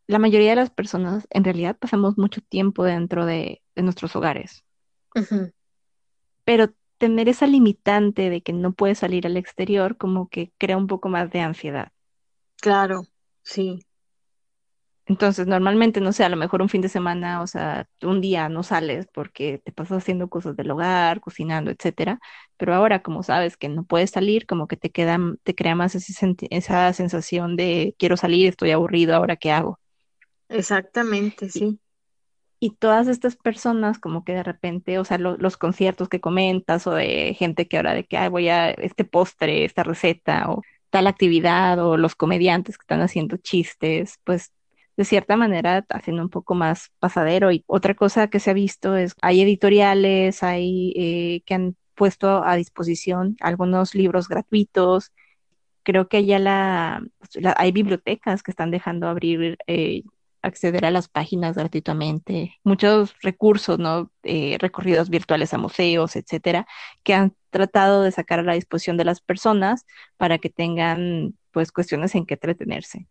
la 0.06 0.18
mayoría 0.18 0.50
de 0.50 0.56
las 0.56 0.70
personas 0.70 1.26
en 1.30 1.44
realidad 1.44 1.76
pasamos 1.78 2.18
mucho 2.18 2.40
tiempo 2.42 2.84
dentro 2.84 3.26
de, 3.26 3.62
de 3.74 3.82
nuestros 3.82 4.16
hogares. 4.16 4.64
Pero 6.44 6.72
tener 6.98 7.28
esa 7.28 7.46
limitante 7.46 8.30
de 8.30 8.42
que 8.42 8.52
no 8.54 8.72
puedes 8.72 8.98
salir 8.98 9.26
al 9.26 9.36
exterior 9.36 9.96
como 9.98 10.28
que 10.28 10.52
crea 10.58 10.76
un 10.78 10.86
poco 10.86 11.08
más 11.10 11.30
de 11.30 11.40
ansiedad. 11.40 11.92
Claro, 12.60 13.06
sí. 13.44 13.86
Entonces, 15.06 15.46
normalmente, 15.46 16.00
no 16.00 16.12
sé, 16.14 16.24
a 16.24 16.30
lo 16.30 16.36
mejor 16.36 16.62
un 16.62 16.70
fin 16.70 16.80
de 16.80 16.88
semana, 16.88 17.42
o 17.42 17.46
sea, 17.46 17.86
un 18.02 18.22
día 18.22 18.48
no 18.48 18.62
sales 18.62 19.06
porque 19.12 19.58
te 19.62 19.70
pasas 19.70 19.98
haciendo 19.98 20.28
cosas 20.30 20.56
del 20.56 20.70
hogar, 20.70 21.20
cocinando, 21.20 21.70
etcétera. 21.70 22.18
Pero 22.56 22.74
ahora, 22.74 23.02
como 23.02 23.22
sabes 23.22 23.58
que 23.58 23.68
no 23.68 23.84
puedes 23.84 24.10
salir, 24.12 24.46
como 24.46 24.66
que 24.66 24.78
te 24.78 24.90
queda, 24.90 25.18
te 25.42 25.54
crea 25.54 25.74
más 25.74 25.94
ese 25.94 26.14
esa 26.50 26.90
sensación 26.94 27.54
de 27.56 27.94
quiero 27.98 28.16
salir, 28.16 28.48
estoy 28.48 28.70
aburrido, 28.70 29.14
ahora 29.14 29.36
qué 29.36 29.52
hago. 29.52 29.78
Exactamente, 30.48 31.48
sí. 31.50 31.78
y 32.60 32.70
todas 32.76 33.08
estas 33.08 33.36
personas, 33.36 33.98
como 33.98 34.24
que 34.24 34.32
de 34.34 34.42
repente, 34.42 34.98
o 34.98 35.04
sea, 35.04 35.18
lo- 35.18 35.36
los 35.36 35.56
conciertos 35.58 36.08
que 36.08 36.20
comentas, 36.20 36.86
o 36.86 36.92
de 36.94 37.34
gente 37.38 37.68
que 37.68 37.76
ahora 37.76 37.94
de 37.94 38.04
que 38.06 38.16
"Ay, 38.18 38.30
voy 38.30 38.48
a 38.48 38.70
este 38.70 39.04
postre, 39.04 39.64
esta 39.64 39.82
receta, 39.84 40.50
o 40.50 40.62
tal 40.90 41.06
actividad, 41.08 41.78
o 41.84 41.96
los 41.98 42.14
comediantes 42.16 42.78
que 42.78 42.82
están 42.84 43.02
haciendo 43.02 43.36
chistes, 43.38 44.18
pues 44.24 44.52
de 44.96 45.04
cierta 45.04 45.36
manera 45.36 45.84
haciendo 45.90 46.22
un 46.22 46.30
poco 46.30 46.54
más 46.54 46.90
pasadero. 47.00 47.52
Y 47.52 47.64
otra 47.66 47.94
cosa 47.94 48.28
que 48.28 48.40
se 48.40 48.50
ha 48.50 48.54
visto 48.54 48.96
es, 48.96 49.14
hay 49.22 49.42
editoriales, 49.42 50.42
hay 50.42 50.92
eh, 50.96 51.42
que 51.46 51.54
han 51.54 51.76
puesto 51.94 52.44
a 52.44 52.56
disposición 52.56 53.36
algunos 53.40 53.94
libros 53.94 54.28
gratuitos. 54.28 55.12
Creo 55.82 56.08
que 56.08 56.24
ya 56.24 56.38
la, 56.38 57.02
la- 57.34 57.54
hay 57.58 57.72
bibliotecas 57.72 58.42
que 58.42 58.50
están 58.50 58.70
dejando 58.70 59.08
abrir, 59.08 59.58
eh, 59.66 60.02
acceder 60.44 60.84
a 60.84 60.90
las 60.90 61.08
páginas 61.08 61.56
gratuitamente. 61.56 62.58
Muchos 62.64 63.14
recursos, 63.22 63.78
¿no? 63.78 64.10
Eh, 64.22 64.56
recorridos 64.60 65.10
virtuales 65.10 65.54
a 65.54 65.58
museos, 65.58 66.16
etcétera, 66.16 66.66
que 67.02 67.14
han 67.14 67.34
tratado 67.50 68.02
de 68.02 68.12
sacar 68.12 68.40
a 68.40 68.42
la 68.42 68.54
disposición 68.54 68.96
de 68.96 69.04
las 69.04 69.20
personas 69.20 69.86
para 70.16 70.38
que 70.38 70.50
tengan, 70.50 71.36
pues, 71.52 71.72
cuestiones 71.72 72.14
en 72.14 72.26
que 72.26 72.34
entretenerse 72.34 73.08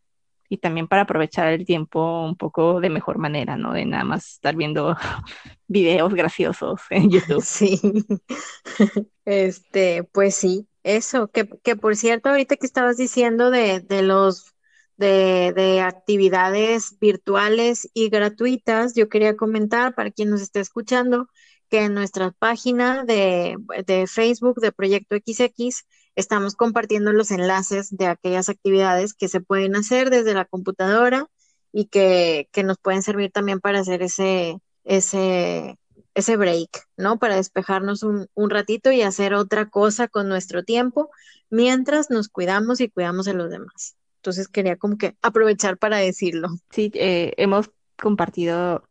y 0.54 0.58
también 0.58 0.88
para 0.88 1.04
aprovechar 1.04 1.52
el 1.52 1.66
tiempo 1.66 2.24
un 2.26 2.36
poco 2.36 2.80
de 2.80 2.92
mejor 2.92 3.18
manera, 3.18 3.58
¿no? 3.58 3.74
De 3.74 3.86
nada 3.86 4.04
más 4.04 4.34
estar 4.34 4.56
viendo 4.56 4.96
videos 5.68 6.14
graciosos 6.14 6.82
en 6.90 7.10
YouTube. 7.12 7.44
Sí. 7.44 7.80
Este, 9.26 10.04
pues 10.04 10.36
sí, 10.36 10.68
eso, 10.84 11.30
que, 11.30 11.48
que 11.64 11.78
por 11.78 11.96
cierto, 11.96 12.28
ahorita 12.28 12.58
que 12.58 12.66
estabas 12.66 12.98
diciendo 12.98 13.52
de, 13.52 13.80
de 13.80 14.02
los 14.02 14.53
de, 14.98 15.54
de 15.56 15.82
actividades 15.82 16.98
virtuales 17.00 17.90
y 17.94 18.10
gratuitas, 18.10 18.94
yo 18.96 19.10
quería 19.10 19.36
comentar 19.36 19.96
para 19.96 20.12
quien 20.12 20.30
nos 20.30 20.42
esté 20.42 20.60
escuchando 20.60 21.28
que 21.70 21.86
en 21.86 21.94
nuestra 21.94 22.32
página 22.32 23.04
de, 23.04 23.58
de 23.88 24.08
Facebook 24.08 24.60
de 24.62 24.72
Proyecto 24.72 25.16
XX 25.16 25.86
estamos 26.16 26.56
compartiendo 26.56 27.12
los 27.14 27.32
enlaces 27.32 27.90
de 27.96 28.08
aquellas 28.08 28.50
actividades 28.50 29.14
que 29.14 29.28
se 29.28 29.42
pueden 29.42 29.76
hacer 29.76 30.10
desde 30.10 30.36
la 30.36 30.46
computadora 30.46 31.28
y 31.72 31.86
que, 31.86 32.48
que 32.52 32.64
nos 32.64 32.78
pueden 32.78 33.02
servir 33.02 33.32
también 33.32 33.60
para 33.60 33.80
hacer 33.80 34.04
ese, 34.04 34.60
ese, 34.84 35.80
ese 36.14 36.38
break, 36.38 36.88
¿no? 36.98 37.18
Para 37.18 37.38
despejarnos 37.38 38.04
un, 38.04 38.28
un 38.36 38.50
ratito 38.52 38.92
y 38.92 39.02
hacer 39.02 39.34
otra 39.34 39.70
cosa 39.70 40.08
con 40.08 40.30
nuestro 40.30 40.64
tiempo 40.64 41.10
mientras 41.50 42.12
nos 42.12 42.30
cuidamos 42.30 42.82
y 42.82 42.90
cuidamos 42.90 43.28
a 43.28 43.34
los 43.34 43.50
demás. 43.50 43.96
Entonces 44.24 44.48
quería 44.48 44.78
como 44.78 44.98
que 44.98 45.18
aprovechar 45.22 45.78
para 45.78 45.98
decirlo. 45.98 46.50
Sí, 46.72 46.92
eh, 46.96 47.34
hemos 47.38 47.72
compartido 48.02 48.88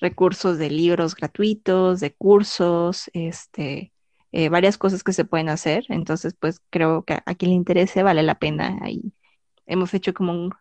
recursos 0.00 0.58
de 0.58 0.70
libros 0.70 1.14
gratuitos, 1.14 2.00
de 2.00 2.14
cursos, 2.14 3.10
este, 3.12 3.92
eh, 4.32 4.48
varias 4.48 4.78
cosas 4.78 5.02
que 5.04 5.12
se 5.12 5.24
pueden 5.24 5.48
hacer. 5.50 5.84
Entonces, 5.88 6.34
pues 6.38 6.60
creo 6.70 7.04
que 7.04 7.14
a 7.26 7.34
quien 7.34 7.50
le 7.50 7.56
interese 7.56 8.02
vale 8.02 8.22
la 8.22 8.38
pena. 8.38 8.78
Ahí 8.82 9.12
hemos 9.66 9.94
hecho 9.94 10.14
como 10.14 10.32
un 10.34 10.52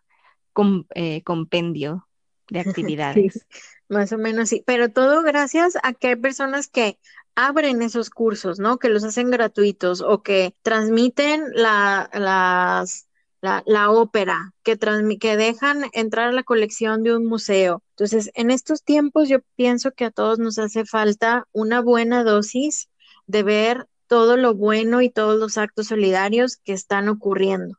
com- 0.53 0.85
eh, 0.95 1.23
compendio 1.23 2.07
de 2.49 2.59
Sí, 3.13 3.29
actividades. 3.29 3.47
más 3.89 4.11
o 4.11 4.17
menos 4.17 4.49
sí, 4.49 4.63
pero 4.65 4.89
todo 4.91 5.23
gracias 5.23 5.75
a 5.83 5.93
que 5.93 6.09
hay 6.09 6.15
personas 6.15 6.67
que 6.67 6.99
abren 7.35 7.81
esos 7.81 8.09
cursos, 8.09 8.59
¿no? 8.59 8.77
Que 8.79 8.89
los 8.89 9.03
hacen 9.03 9.31
gratuitos 9.31 10.01
o 10.01 10.23
que 10.23 10.55
transmiten 10.63 11.43
la, 11.53 12.09
las, 12.13 13.07
la, 13.41 13.63
la 13.65 13.91
ópera, 13.91 14.53
que, 14.63 14.77
que 15.19 15.37
dejan 15.37 15.85
entrar 15.93 16.29
a 16.29 16.31
la 16.31 16.43
colección 16.43 17.03
de 17.03 17.15
un 17.15 17.25
museo. 17.25 17.83
Entonces, 17.91 18.31
en 18.33 18.51
estos 18.51 18.83
tiempos 18.83 19.29
yo 19.29 19.39
pienso 19.55 19.91
que 19.91 20.05
a 20.05 20.11
todos 20.11 20.39
nos 20.39 20.57
hace 20.57 20.85
falta 20.85 21.47
una 21.51 21.81
buena 21.81 22.23
dosis 22.23 22.89
de 23.27 23.43
ver 23.43 23.87
todo 24.07 24.37
lo 24.37 24.53
bueno 24.53 25.01
y 25.01 25.09
todos 25.09 25.39
los 25.39 25.57
actos 25.57 25.87
solidarios 25.87 26.57
que 26.57 26.73
están 26.73 27.09
ocurriendo. 27.09 27.77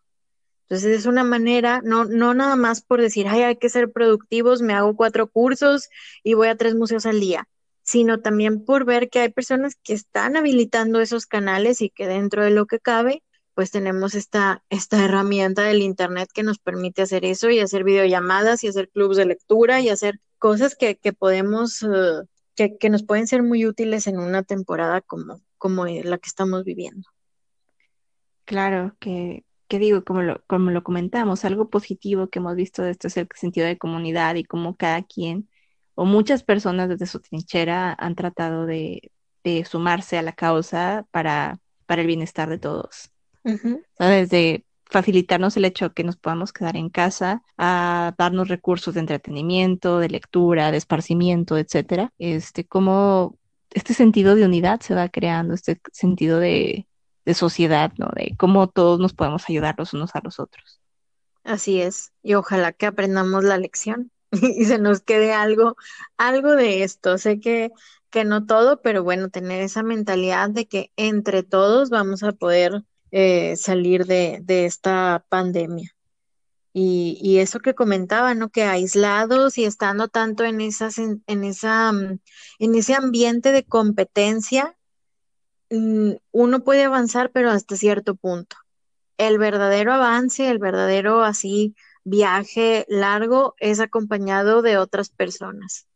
Entonces 0.63 0.99
es 0.99 1.07
una 1.07 1.23
manera, 1.23 1.81
no, 1.85 2.05
no 2.05 2.35
nada 2.35 2.57
más 2.57 2.83
por 2.83 3.01
decir, 3.01 3.29
ay, 3.29 3.43
hay 3.43 3.57
que 3.57 3.69
ser 3.69 3.93
productivos, 3.93 4.63
me 4.63 4.75
hago 4.75 4.97
cuatro 4.97 5.29
cursos 5.29 5.89
y 6.25 6.35
voy 6.35 6.49
a 6.49 6.57
tres 6.57 6.75
museos 6.75 7.07
al 7.07 7.21
día, 7.21 7.49
sino 7.83 8.21
también 8.21 8.65
por 8.65 8.85
ver 8.85 9.09
que 9.09 9.21
hay 9.21 9.29
personas 9.29 9.77
que 9.81 9.93
están 9.93 10.37
habilitando 10.37 11.01
esos 11.01 11.27
canales 11.27 11.81
y 11.83 11.91
que 11.91 12.09
dentro 12.09 12.43
de 12.43 12.51
lo 12.51 12.67
que 12.67 12.81
cabe, 12.81 13.23
pues 13.57 13.71
tenemos 13.71 14.15
esta, 14.15 14.63
esta 14.69 15.03
herramienta 15.03 15.63
del 15.63 15.81
Internet 15.81 16.29
que 16.35 16.43
nos 16.43 16.59
permite 16.59 17.01
hacer 17.01 17.25
eso 17.25 17.49
y 17.49 17.59
hacer 17.59 17.85
videollamadas 17.85 18.63
y 18.63 18.69
hacer 18.69 18.91
clubes 18.91 19.17
de 19.17 19.25
lectura 19.25 19.81
y 19.81 19.89
hacer 19.89 20.21
cosas 20.39 20.77
que, 20.77 20.97
que 20.97 21.15
podemos, 21.15 21.83
uh, 21.83 22.27
que, 22.55 22.77
que 22.77 22.91
nos 22.91 23.03
pueden 23.03 23.27
ser 23.27 23.43
muy 23.43 23.65
útiles 23.65 24.09
en 24.09 24.19
una 24.19 24.43
temporada 24.43 25.01
como, 25.01 25.41
como 25.57 25.87
la 25.87 26.19
que 26.19 26.29
estamos 26.29 26.65
viviendo. 26.65 27.09
Claro, 28.45 28.95
que, 29.01 29.47
que 29.69 29.79
digo, 29.79 30.05
como 30.05 30.21
lo, 30.21 30.45
como 30.47 30.71
lo 30.71 30.85
comentamos, 30.85 31.47
algo 31.47 31.71
positivo 31.71 32.29
que 32.29 32.41
hemos 32.41 32.57
visto 32.57 32.83
de 32.83 32.91
esto 32.91 33.07
es 33.07 33.17
el 33.17 33.27
sentido 33.35 33.67
de 33.67 33.79
comunidad 33.79 34.35
y 34.35 34.45
cómo 34.45 34.77
cada 34.77 35.03
quien 35.03 35.49
o 35.95 36.05
muchas 36.05 36.43
personas 36.43 36.91
desde 36.91 37.07
su 37.07 37.21
trinchera 37.21 37.97
han 37.99 38.17
tratado 38.17 38.67
de, 38.67 39.13
de 39.45 39.65
sumarse 39.65 40.19
a 40.19 40.23
la 40.23 40.33
causa 40.33 41.07
para, 41.11 41.59
para 41.87 42.03
el 42.03 42.07
bienestar 42.07 42.51
de 42.51 42.59
todos. 42.59 43.16
Uh 43.47 43.51
-huh. 43.51 43.79
O 43.79 43.97
sea, 43.97 44.09
desde 44.09 44.67
facilitarnos 44.85 45.57
el 45.57 45.65
hecho 45.65 45.89
de 45.89 45.95
que 45.95 46.05
nos 46.05 46.17
podamos 46.17 46.53
quedar 46.53 46.77
en 46.77 46.91
casa, 46.91 47.43
a 47.57 48.15
darnos 48.19 48.49
recursos 48.49 48.95
de 48.95 49.01
entretenimiento, 49.01 49.99
de 49.99 50.09
lectura, 50.09 50.71
de 50.71 50.79
esparcimiento, 50.79 51.57
etcétera. 51.57 52.13
Este, 52.19 52.67
como 52.67 53.39
este 53.71 53.95
sentido 53.95 54.35
de 54.35 54.45
unidad 54.45 54.81
se 54.81 54.95
va 54.95 55.09
creando, 55.09 55.55
este 55.55 55.81
sentido 55.93 56.39
de, 56.39 56.87
de 57.25 57.35
sociedad, 57.35 57.93
¿no? 57.99 58.09
De 58.15 58.35
cómo 58.37 58.69
todos 58.69 59.01
nos 59.01 59.13
podemos 59.13 59.49
ayudar 59.49 59.75
los 59.79 59.93
unos 59.93 60.15
a 60.15 60.21
los 60.23 60.41
otros. 60.41 60.81
Así 61.45 61.81
es, 61.81 62.13
y 62.23 62.35
ojalá 62.35 62.73
que 62.73 62.87
aprendamos 62.87 63.45
la 63.45 63.59
lección 63.59 64.11
y 64.33 64.65
se 64.65 64.79
nos 64.79 65.01
quede 65.01 65.33
algo, 65.33 65.77
algo 66.17 66.53
de 66.53 66.83
esto. 66.83 67.19
Sé 67.19 67.41
que, 67.41 67.71
que 68.11 68.25
no 68.25 68.47
todo, 68.47 68.81
pero 68.83 69.05
bueno, 69.05 69.29
tener 69.29 69.63
esa 69.63 69.83
mentalidad 69.83 70.51
de 70.51 70.67
que 70.67 70.93
entre 70.97 71.43
todos 71.43 71.91
vamos 71.91 72.23
a 72.23 72.33
poder 72.33 72.85
eh, 73.11 73.57
salir 73.57 74.07
de, 74.07 74.41
de 74.43 74.67
esta 74.67 75.25
pandemia. 75.29 75.91
Y, 76.73 77.19
y, 77.23 77.39
eso 77.39 77.61
que 77.61 77.75
comentaba, 77.75 78.35
¿no? 78.35 78.51
Que 78.51 78.65
aislados 78.65 79.57
y 79.57 79.65
estando 79.65 80.09
tanto 80.09 80.45
en 80.45 80.61
esas, 80.61 80.99
en, 80.99 81.23
esa, 81.27 81.91
mm, 81.91 82.19
en 82.59 82.75
ese 82.75 82.95
ambiente 82.95 83.51
de 83.53 83.65
competencia, 83.65 84.77
mm, 85.71 86.13
uno 86.33 86.65
puede 86.65 86.85
avanzar, 86.85 87.31
pero 87.33 87.51
hasta 87.51 87.77
cierto 87.77 88.15
punto. 88.15 88.57
El 89.17 89.39
verdadero 89.39 89.93
avance, 89.95 90.51
el 90.51 90.59
verdadero 90.59 91.25
así 91.25 91.75
viaje 92.05 92.85
largo 92.89 93.55
es 93.59 93.81
acompañado 93.81 94.63
de 94.63 94.77
otras 94.77 95.09
personas. 95.09 95.87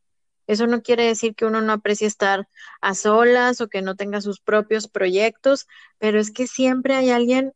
Eso 0.50 0.66
no 0.66 0.82
quiere 0.82 1.04
decir 1.04 1.36
que 1.36 1.46
uno 1.46 1.60
no 1.60 1.72
aprecie 1.72 2.08
estar 2.08 2.48
a 2.80 2.96
solas 2.96 3.60
o 3.60 3.68
que 3.68 3.82
no 3.82 3.94
tenga 3.94 4.20
sus 4.20 4.40
propios 4.40 4.88
proyectos, 4.88 5.68
pero 5.98 6.18
es 6.18 6.32
que 6.32 6.48
siempre 6.48 6.96
hay 6.96 7.10
alguien 7.10 7.52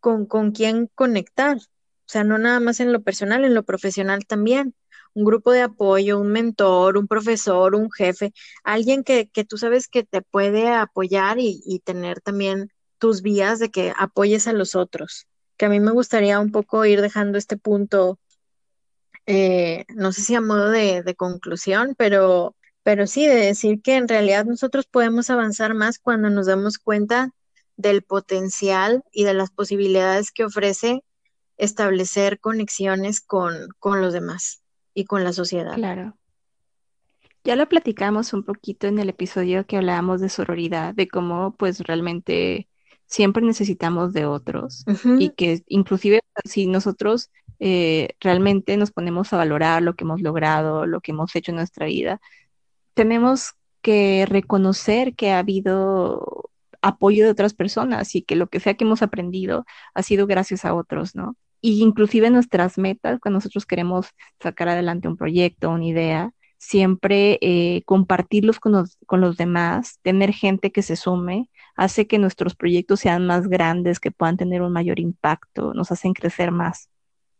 con, 0.00 0.24
con 0.24 0.52
quien 0.52 0.86
conectar. 0.94 1.58
O 1.58 1.60
sea, 2.06 2.24
no 2.24 2.38
nada 2.38 2.58
más 2.58 2.80
en 2.80 2.94
lo 2.94 3.02
personal, 3.02 3.44
en 3.44 3.52
lo 3.52 3.62
profesional 3.64 4.24
también. 4.24 4.74
Un 5.12 5.24
grupo 5.24 5.52
de 5.52 5.60
apoyo, 5.60 6.18
un 6.18 6.32
mentor, 6.32 6.96
un 6.96 7.06
profesor, 7.08 7.74
un 7.74 7.90
jefe, 7.92 8.32
alguien 8.64 9.04
que, 9.04 9.28
que 9.28 9.44
tú 9.44 9.58
sabes 9.58 9.86
que 9.86 10.02
te 10.02 10.22
puede 10.22 10.68
apoyar 10.72 11.38
y, 11.38 11.60
y 11.66 11.80
tener 11.80 12.22
también 12.22 12.72
tus 12.96 13.20
vías 13.20 13.58
de 13.58 13.68
que 13.70 13.92
apoyes 13.98 14.48
a 14.48 14.54
los 14.54 14.74
otros. 14.76 15.26
Que 15.58 15.66
a 15.66 15.68
mí 15.68 15.78
me 15.78 15.92
gustaría 15.92 16.40
un 16.40 16.52
poco 16.52 16.86
ir 16.86 17.02
dejando 17.02 17.36
este 17.36 17.58
punto 17.58 18.18
eh, 19.26 19.84
no 19.94 20.12
sé 20.12 20.22
si 20.22 20.34
a 20.34 20.40
modo 20.40 20.70
de, 20.70 21.02
de, 21.02 21.14
conclusión, 21.14 21.94
pero, 21.96 22.56
pero 22.82 23.06
sí 23.06 23.26
de 23.26 23.36
decir 23.36 23.80
que 23.82 23.96
en 23.96 24.08
realidad 24.08 24.44
nosotros 24.44 24.86
podemos 24.86 25.30
avanzar 25.30 25.74
más 25.74 25.98
cuando 25.98 26.30
nos 26.30 26.46
damos 26.46 26.78
cuenta 26.78 27.30
del 27.76 28.02
potencial 28.02 29.02
y 29.12 29.24
de 29.24 29.34
las 29.34 29.50
posibilidades 29.50 30.32
que 30.32 30.44
ofrece 30.44 31.02
establecer 31.56 32.40
conexiones 32.40 33.20
con, 33.20 33.68
con 33.78 34.00
los 34.00 34.12
demás 34.12 34.62
y 34.94 35.04
con 35.04 35.24
la 35.24 35.32
sociedad. 35.32 35.74
Claro. 35.74 36.16
Ya 37.44 37.56
lo 37.56 37.68
platicamos 37.68 38.34
un 38.34 38.44
poquito 38.44 38.86
en 38.86 38.98
el 38.98 39.08
episodio 39.08 39.64
que 39.66 39.76
hablábamos 39.76 40.20
de 40.20 40.28
sororidad, 40.28 40.94
de 40.94 41.08
cómo 41.08 41.54
pues 41.56 41.80
realmente 41.80 42.68
siempre 43.10 43.42
necesitamos 43.44 44.12
de 44.12 44.24
otros 44.24 44.84
uh 44.86 44.92
-huh. 44.92 45.20
y 45.20 45.30
que 45.30 45.62
inclusive 45.66 46.20
si 46.44 46.66
nosotros 46.66 47.30
eh, 47.58 48.10
realmente 48.20 48.76
nos 48.76 48.92
ponemos 48.92 49.32
a 49.32 49.36
valorar 49.36 49.82
lo 49.82 49.94
que 49.94 50.04
hemos 50.04 50.22
logrado, 50.22 50.86
lo 50.86 51.00
que 51.00 51.10
hemos 51.12 51.34
hecho 51.36 51.50
en 51.50 51.56
nuestra 51.56 51.86
vida, 51.86 52.20
tenemos 52.94 53.52
que 53.82 54.26
reconocer 54.26 55.14
que 55.14 55.32
ha 55.32 55.40
habido 55.40 56.50
apoyo 56.82 57.24
de 57.24 57.30
otras 57.32 57.52
personas 57.54 58.14
y 58.14 58.22
que 58.22 58.36
lo 58.36 58.46
que 58.46 58.60
sea 58.60 58.74
que 58.74 58.84
hemos 58.84 59.02
aprendido 59.02 59.66
ha 59.94 60.02
sido 60.02 60.26
gracias 60.26 60.64
a 60.64 60.74
otros, 60.74 61.14
¿no? 61.14 61.36
Y 61.60 61.82
inclusive 61.82 62.30
nuestras 62.30 62.78
metas, 62.78 63.20
cuando 63.20 63.38
nosotros 63.38 63.66
queremos 63.66 64.06
sacar 64.40 64.68
adelante 64.68 65.08
un 65.08 65.16
proyecto, 65.16 65.70
una 65.70 65.84
idea, 65.84 66.32
siempre 66.60 67.38
eh, 67.40 67.82
compartirlos 67.86 68.60
con 68.60 68.72
los, 68.72 68.98
con 69.06 69.22
los 69.22 69.38
demás, 69.38 69.98
tener 70.02 70.34
gente 70.34 70.70
que 70.70 70.82
se 70.82 70.94
sume, 70.94 71.48
hace 71.74 72.06
que 72.06 72.18
nuestros 72.18 72.54
proyectos 72.54 73.00
sean 73.00 73.26
más 73.26 73.48
grandes, 73.48 73.98
que 73.98 74.10
puedan 74.10 74.36
tener 74.36 74.60
un 74.60 74.70
mayor 74.70 75.00
impacto, 75.00 75.72
nos 75.72 75.90
hacen 75.90 76.12
crecer 76.12 76.50
más. 76.50 76.90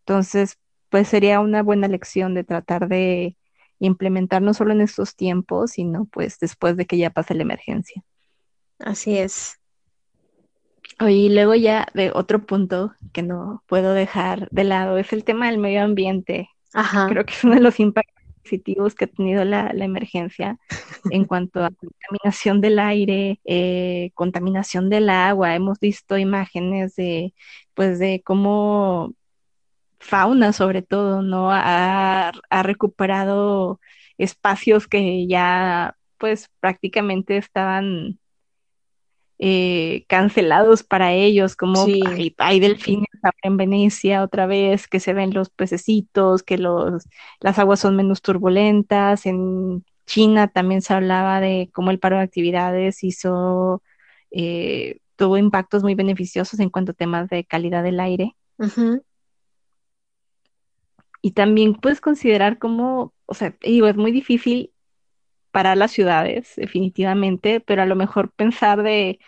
Entonces, 0.00 0.56
pues 0.88 1.06
sería 1.06 1.40
una 1.40 1.62
buena 1.62 1.86
lección 1.86 2.32
de 2.32 2.44
tratar 2.44 2.88
de 2.88 3.36
implementar 3.78 4.40
no 4.40 4.54
solo 4.54 4.72
en 4.72 4.80
estos 4.80 5.14
tiempos, 5.14 5.72
sino 5.72 6.06
pues 6.06 6.38
después 6.38 6.78
de 6.78 6.86
que 6.86 6.96
ya 6.96 7.10
pase 7.10 7.34
la 7.34 7.42
emergencia. 7.42 8.02
Así 8.78 9.18
es. 9.18 9.60
Y 10.98 11.28
luego 11.28 11.54
ya 11.54 11.88
de 11.92 12.10
otro 12.14 12.46
punto 12.46 12.94
que 13.12 13.22
no 13.22 13.62
puedo 13.66 13.92
dejar 13.92 14.48
de 14.50 14.64
lado 14.64 14.96
es 14.96 15.12
el 15.12 15.24
tema 15.24 15.48
del 15.48 15.58
medio 15.58 15.82
ambiente. 15.82 16.48
Ajá. 16.72 17.06
Creo 17.06 17.26
que 17.26 17.34
es 17.34 17.44
uno 17.44 17.56
de 17.56 17.60
los 17.60 17.78
impactos 17.80 18.19
positivos 18.50 18.94
que 18.94 19.04
ha 19.04 19.08
tenido 19.08 19.44
la, 19.44 19.70
emergencia 19.70 20.58
en 21.10 21.24
cuanto 21.24 21.64
a 21.64 21.70
contaminación 21.70 22.60
del 22.60 22.78
aire, 22.78 23.40
eh, 23.44 24.10
contaminación 24.14 24.90
del 24.90 25.08
agua. 25.10 25.54
Hemos 25.54 25.78
visto 25.80 26.18
imágenes 26.18 26.96
de, 26.96 27.32
pues, 27.74 27.98
de 27.98 28.22
cómo 28.24 29.14
fauna, 30.00 30.52
sobre 30.52 30.82
todo, 30.82 31.22
¿no? 31.22 31.50
Ha, 31.52 32.32
ha 32.50 32.62
recuperado 32.62 33.80
espacios 34.18 34.88
que 34.88 35.26
ya, 35.28 35.96
pues, 36.18 36.48
prácticamente 36.60 37.36
estaban 37.36 38.18
eh, 39.42 40.04
cancelados 40.06 40.82
para 40.82 41.14
ellos, 41.14 41.56
como 41.56 41.86
Sí. 41.86 42.02
hay, 42.06 42.34
hay 42.38 42.60
delfines 42.60 43.08
ahora 43.22 43.38
en 43.42 43.56
Venecia 43.56 44.22
otra 44.22 44.46
vez, 44.46 44.86
que 44.86 45.00
se 45.00 45.14
ven 45.14 45.32
los 45.32 45.48
pececitos, 45.48 46.42
que 46.42 46.58
los, 46.58 47.04
las 47.40 47.58
aguas 47.58 47.80
son 47.80 47.96
menos 47.96 48.20
turbulentas. 48.20 49.24
En 49.24 49.82
China 50.06 50.48
también 50.48 50.82
se 50.82 50.92
hablaba 50.92 51.40
de 51.40 51.70
cómo 51.72 51.90
el 51.90 51.98
paro 51.98 52.16
de 52.18 52.22
actividades 52.22 53.02
hizo, 53.02 53.82
eh, 54.30 54.98
tuvo 55.16 55.38
impactos 55.38 55.82
muy 55.82 55.94
beneficiosos 55.94 56.60
en 56.60 56.68
cuanto 56.68 56.92
a 56.92 56.94
temas 56.94 57.28
de 57.30 57.44
calidad 57.44 57.82
del 57.82 58.00
aire. 58.00 58.36
Y 61.22 61.30
también 61.32 61.74
puedes 61.74 62.00
considerar 62.02 62.58
cómo, 62.58 63.14
o 63.26 63.34
sea, 63.34 63.54
digo, 63.62 63.86
es 63.86 63.96
muy 63.96 64.12
difícil 64.12 64.72
para 65.50 65.74
las 65.76 65.92
ciudades, 65.92 66.52
definitivamente, 66.56 67.60
pero 67.60 67.82
a 67.82 67.86
lo 67.86 67.96
mejor 67.96 68.32
pensar 68.32 68.82
de 68.82 69.18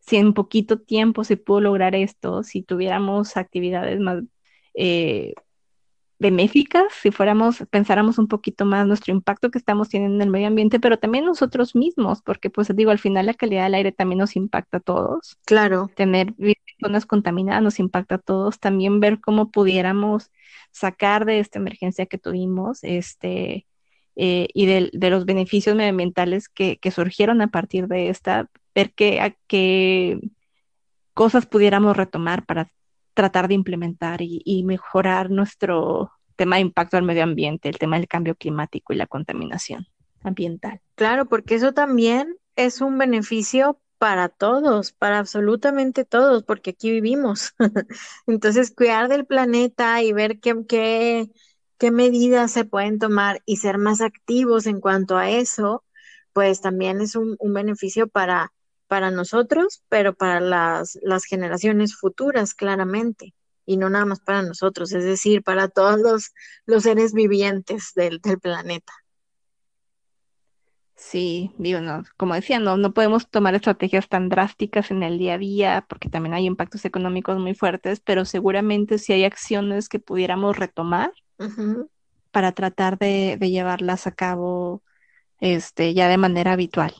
si 0.00 0.16
en 0.16 0.34
poquito 0.34 0.78
tiempo 0.80 1.24
se 1.24 1.36
pudo 1.36 1.60
lograr 1.60 1.94
esto, 1.94 2.42
si 2.42 2.62
tuviéramos 2.62 3.36
actividades 3.36 4.00
más 4.00 4.22
eh, 4.74 5.34
benéficas, 6.18 6.84
si 7.02 7.10
fuéramos, 7.10 7.64
pensáramos 7.70 8.18
un 8.18 8.28
poquito 8.28 8.64
más 8.64 8.86
nuestro 8.86 9.12
impacto 9.12 9.50
que 9.50 9.58
estamos 9.58 9.88
teniendo 9.90 10.16
en 10.16 10.22
el 10.22 10.30
medio 10.30 10.46
ambiente, 10.46 10.80
pero 10.80 10.98
también 10.98 11.24
nosotros 11.26 11.74
mismos, 11.74 12.22
porque 12.22 12.48
pues 12.48 12.74
digo, 12.74 12.90
al 12.90 12.98
final 12.98 13.26
la 13.26 13.34
calidad 13.34 13.64
del 13.64 13.74
aire 13.74 13.92
también 13.92 14.20
nos 14.20 14.36
impacta 14.36 14.78
a 14.78 14.80
todos. 14.80 15.36
Claro. 15.44 15.90
Tener 15.94 16.34
zonas 16.80 17.06
contaminadas 17.06 17.62
nos 17.62 17.78
impacta 17.78 18.14
a 18.14 18.18
todos. 18.18 18.58
También 18.60 19.00
ver 19.00 19.20
cómo 19.20 19.50
pudiéramos 19.50 20.30
sacar 20.70 21.24
de 21.26 21.40
esta 21.40 21.58
emergencia 21.58 22.06
que 22.06 22.18
tuvimos, 22.18 22.82
este, 22.82 23.66
eh, 24.16 24.48
y 24.52 24.66
de, 24.66 24.90
de, 24.92 25.10
los 25.10 25.24
beneficios 25.24 25.76
medioambientales 25.76 26.48
que, 26.48 26.78
surgieron 26.90 27.40
a 27.40 27.48
partir 27.48 27.88
de 27.88 28.08
esta, 28.08 28.48
ver 28.74 28.92
qué, 28.92 29.36
qué 29.46 30.20
cosas 31.14 31.46
pudiéramos 31.46 31.96
retomar 31.96 32.44
para 32.44 32.70
tratar 33.14 33.48
de 33.48 33.54
implementar 33.54 34.22
y, 34.22 34.42
y, 34.44 34.64
mejorar 34.64 35.30
nuestro 35.30 36.12
tema 36.36 36.56
de 36.56 36.62
impacto 36.62 36.96
al 36.96 37.02
medio 37.02 37.22
ambiente, 37.22 37.68
el 37.68 37.78
tema 37.78 37.96
del 37.96 38.08
cambio 38.08 38.34
climático 38.34 38.92
y 38.92 38.96
la 38.96 39.06
contaminación 39.06 39.86
ambiental. 40.22 40.80
Claro, 40.94 41.26
porque 41.26 41.54
eso 41.54 41.72
también 41.72 42.36
es 42.56 42.80
un 42.80 42.98
beneficio 42.98 43.80
para 44.02 44.28
todos, 44.28 44.92
para 44.92 45.20
absolutamente 45.20 46.04
todos, 46.04 46.42
porque 46.42 46.70
aquí 46.70 46.90
vivimos. 46.90 47.54
Entonces, 48.26 48.74
cuidar 48.74 49.08
del 49.08 49.26
planeta 49.26 50.02
y 50.02 50.12
ver 50.12 50.40
qué, 50.40 50.56
qué, 50.66 51.30
qué 51.82 51.90
medidas 51.90 52.52
se 52.52 52.64
pueden 52.64 53.00
tomar 53.00 53.42
y 53.44 53.56
ser 53.56 53.76
más 53.76 54.02
activos 54.02 54.68
en 54.68 54.80
cuanto 54.80 55.16
a 55.18 55.30
eso, 55.30 55.82
pues 56.32 56.60
también 56.60 57.00
es 57.00 57.16
un, 57.16 57.36
beneficio 57.40 58.06
para, 58.06 58.52
para 58.86 59.10
nosotros, 59.10 59.82
pero 59.88 60.14
para 60.14 60.38
las, 60.38 60.96
las 61.02 61.24
generaciones 61.24 61.96
futuras, 61.96 62.54
claramente, 62.54 63.34
y 63.66 63.78
no 63.78 63.90
nada 63.90 64.04
más 64.04 64.20
para 64.20 64.42
nosotros, 64.42 64.92
es 64.92 65.02
decir, 65.02 65.42
para 65.42 65.66
todos 65.66 65.98
los, 65.98 66.30
los 66.66 66.84
seres 66.84 67.14
vivientes 67.14 67.90
del, 67.96 68.20
del 68.20 68.38
planeta. 68.38 68.92
Sí, 70.94 71.50
digo, 71.58 71.80
como 72.16 72.34
decía, 72.34 72.60
no, 72.60 72.76
no 72.76 72.94
podemos 72.94 73.28
tomar 73.28 73.56
estrategias 73.56 74.08
tan 74.08 74.28
drásticas 74.28 74.92
en 74.92 75.02
el 75.02 75.18
día 75.18 75.34
a 75.34 75.38
día 75.38 75.86
porque 75.88 76.08
también 76.08 76.34
hay 76.34 76.46
impactos 76.46 76.84
económicos 76.84 77.40
muy 77.40 77.54
fuertes, 77.54 77.98
pero 77.98 78.24
seguramente 78.24 78.98
sí 78.98 79.12
hay 79.12 79.24
acciones 79.24 79.88
que 79.88 79.98
pudiéramos 79.98 80.56
retomar 80.56 81.12
Uh 81.42 81.50
-huh. 81.50 81.88
para 82.30 82.52
tratar 82.52 82.98
de, 82.98 83.36
de, 83.38 83.50
llevarlas 83.50 84.06
a 84.06 84.12
cabo 84.12 84.82
este, 85.40 85.92
ya 85.92 86.08
de 86.08 86.18
manera 86.18 86.52
habitual. 86.52 86.94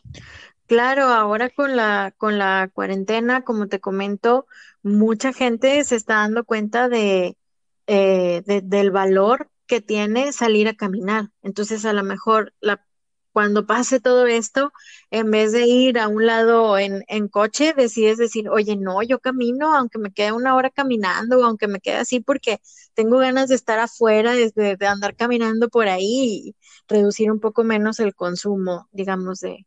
Claro, 0.66 1.04
ahora 1.04 1.48
con 1.50 1.76
la, 1.76 2.12
con 2.16 2.38
la 2.38 2.70
cuarentena, 2.72 3.42
como 3.42 3.68
te 3.68 3.80
comento, 3.80 4.46
mucha 4.82 5.32
gente 5.32 5.84
se 5.84 5.96
está 5.96 6.14
dando 6.16 6.44
cuenta 6.44 6.88
de, 6.88 7.36
eh, 7.86 8.42
de, 8.46 8.62
del 8.62 8.90
valor 8.90 9.50
que 9.66 9.80
tiene 9.80 10.32
salir 10.32 10.68
a 10.68 10.74
caminar. 10.74 11.30
Entonces, 11.42 11.84
a 11.84 11.92
lo 11.92 12.02
mejor 12.02 12.52
la 12.60 12.84
cuando 13.32 13.66
pase 13.66 14.00
todo 14.00 14.26
esto, 14.26 14.72
en 15.10 15.30
vez 15.30 15.52
de 15.52 15.66
ir 15.66 15.98
a 15.98 16.08
un 16.08 16.26
lado 16.26 16.78
en, 16.78 17.04
en 17.08 17.28
coche, 17.28 17.74
decides 17.76 18.18
decir, 18.18 18.48
oye, 18.48 18.76
no, 18.76 19.02
yo 19.02 19.18
camino, 19.20 19.74
aunque 19.74 19.98
me 19.98 20.12
quede 20.12 20.32
una 20.32 20.54
hora 20.54 20.70
caminando, 20.70 21.38
o 21.40 21.44
aunque 21.44 21.68
me 21.68 21.80
quede 21.80 21.96
así, 21.96 22.20
porque 22.20 22.60
tengo 22.94 23.18
ganas 23.18 23.48
de 23.48 23.54
estar 23.54 23.78
afuera, 23.78 24.32
de, 24.34 24.76
de 24.76 24.86
andar 24.86 25.16
caminando 25.16 25.68
por 25.68 25.88
ahí 25.88 26.04
y 26.48 26.56
reducir 26.88 27.30
un 27.30 27.40
poco 27.40 27.64
menos 27.64 28.00
el 28.00 28.14
consumo, 28.14 28.88
digamos, 28.92 29.40
de, 29.40 29.66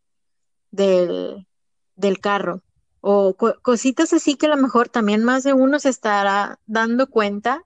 del, 0.72 1.48
del 1.96 2.20
carro. 2.20 2.62
O 3.02 3.36
cositas 3.62 4.14
así 4.14 4.36
que 4.36 4.48
a 4.48 4.50
lo 4.50 4.58
mejor 4.58 4.90
también 4.90 5.24
más 5.24 5.44
de 5.44 5.54
uno 5.54 5.78
se 5.80 5.90
estará 5.90 6.60
dando 6.66 7.08
cuenta 7.08 7.64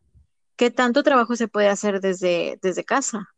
qué 0.57 0.69
tanto 0.69 1.01
trabajo 1.01 1.37
se 1.37 1.47
puede 1.47 1.69
hacer 1.69 2.01
desde, 2.01 2.59
desde 2.61 2.83
casa, 2.83 3.29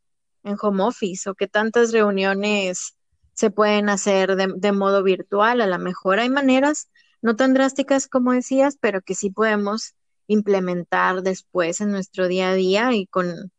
en 0.43 0.57
home 0.61 0.83
office, 0.83 1.29
o 1.29 1.35
qué 1.35 1.47
tantas 1.47 1.91
reuniones 1.91 2.95
se 3.33 3.51
pueden 3.51 3.89
hacer 3.89 4.35
de, 4.35 4.53
de 4.55 4.71
modo 4.71 5.03
virtual. 5.03 5.61
A 5.61 5.67
lo 5.67 5.79
mejor 5.79 6.19
hay 6.19 6.29
maneras 6.29 6.89
no 7.21 7.35
tan 7.35 7.53
drásticas 7.53 8.07
como 8.07 8.31
decías, 8.33 8.77
pero 8.79 9.01
que 9.01 9.15
sí 9.15 9.29
podemos 9.29 9.93
implementar 10.27 11.21
después 11.23 11.81
en 11.81 11.91
nuestro 11.91 12.27
día 12.27 12.49
a 12.49 12.53
día 12.53 12.93
y 12.93 13.05
con 13.07 13.51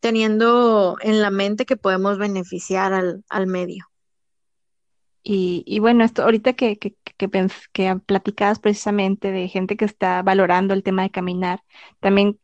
teniendo 0.00 0.96
en 1.00 1.20
la 1.20 1.30
mente 1.30 1.66
que 1.66 1.76
podemos 1.76 2.18
beneficiar 2.18 2.92
al, 2.92 3.24
al 3.28 3.46
medio. 3.46 3.86
Y, 5.28 5.80
bueno, 5.80 6.04
esto 6.04 6.22
ahorita 6.22 6.52
que, 6.52 6.78
que, 6.78 6.94
que, 7.16 7.28
que 7.72 7.96
platicabas 8.06 8.60
precisamente 8.60 9.32
de 9.32 9.48
gente 9.48 9.76
que 9.76 9.84
está 9.84 10.22
valorando 10.22 10.72
el 10.72 10.84
tema 10.84 11.02
de 11.02 11.10
caminar, 11.10 11.64
también 11.98 12.38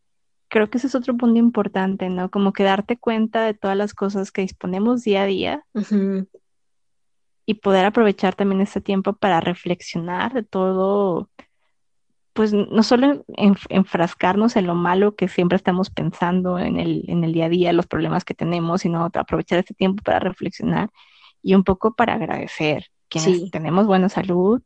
creo 0.52 0.68
que 0.68 0.76
ese 0.76 0.86
es 0.86 0.94
otro 0.94 1.16
punto 1.16 1.38
importante, 1.38 2.10
¿no? 2.10 2.30
Como 2.30 2.52
que 2.52 2.62
darte 2.62 2.98
cuenta 2.98 3.42
de 3.42 3.54
todas 3.54 3.74
las 3.74 3.94
cosas 3.94 4.30
que 4.30 4.42
disponemos 4.42 5.02
día 5.02 5.22
a 5.22 5.26
día 5.26 5.64
y 7.46 7.54
poder 7.54 7.86
aprovechar 7.86 8.34
también 8.34 8.60
este 8.60 8.82
tiempo 8.82 9.14
para 9.14 9.40
reflexionar 9.40 10.34
de 10.34 10.42
todo, 10.42 11.30
pues 12.34 12.52
no 12.52 12.82
solo 12.82 13.24
enfrascarnos 13.70 14.56
en 14.56 14.66
lo 14.66 14.74
malo 14.74 15.16
que 15.16 15.26
siempre 15.26 15.56
estamos 15.56 15.88
pensando 15.88 16.58
en 16.58 16.78
el, 16.78 17.04
en 17.08 17.24
el 17.24 17.32
día 17.32 17.46
a 17.46 17.48
día, 17.48 17.72
los 17.72 17.86
problemas 17.86 18.22
que 18.26 18.34
tenemos, 18.34 18.82
sino 18.82 19.06
aprovechar 19.06 19.58
este 19.58 19.72
tiempo 19.72 20.02
para 20.02 20.18
reflexionar 20.18 20.90
y 21.40 21.54
un 21.54 21.64
poco 21.64 21.94
para 21.94 22.12
agradecer 22.12 22.88
que 23.08 23.48
tenemos 23.50 23.86
buena 23.86 24.10
salud, 24.10 24.60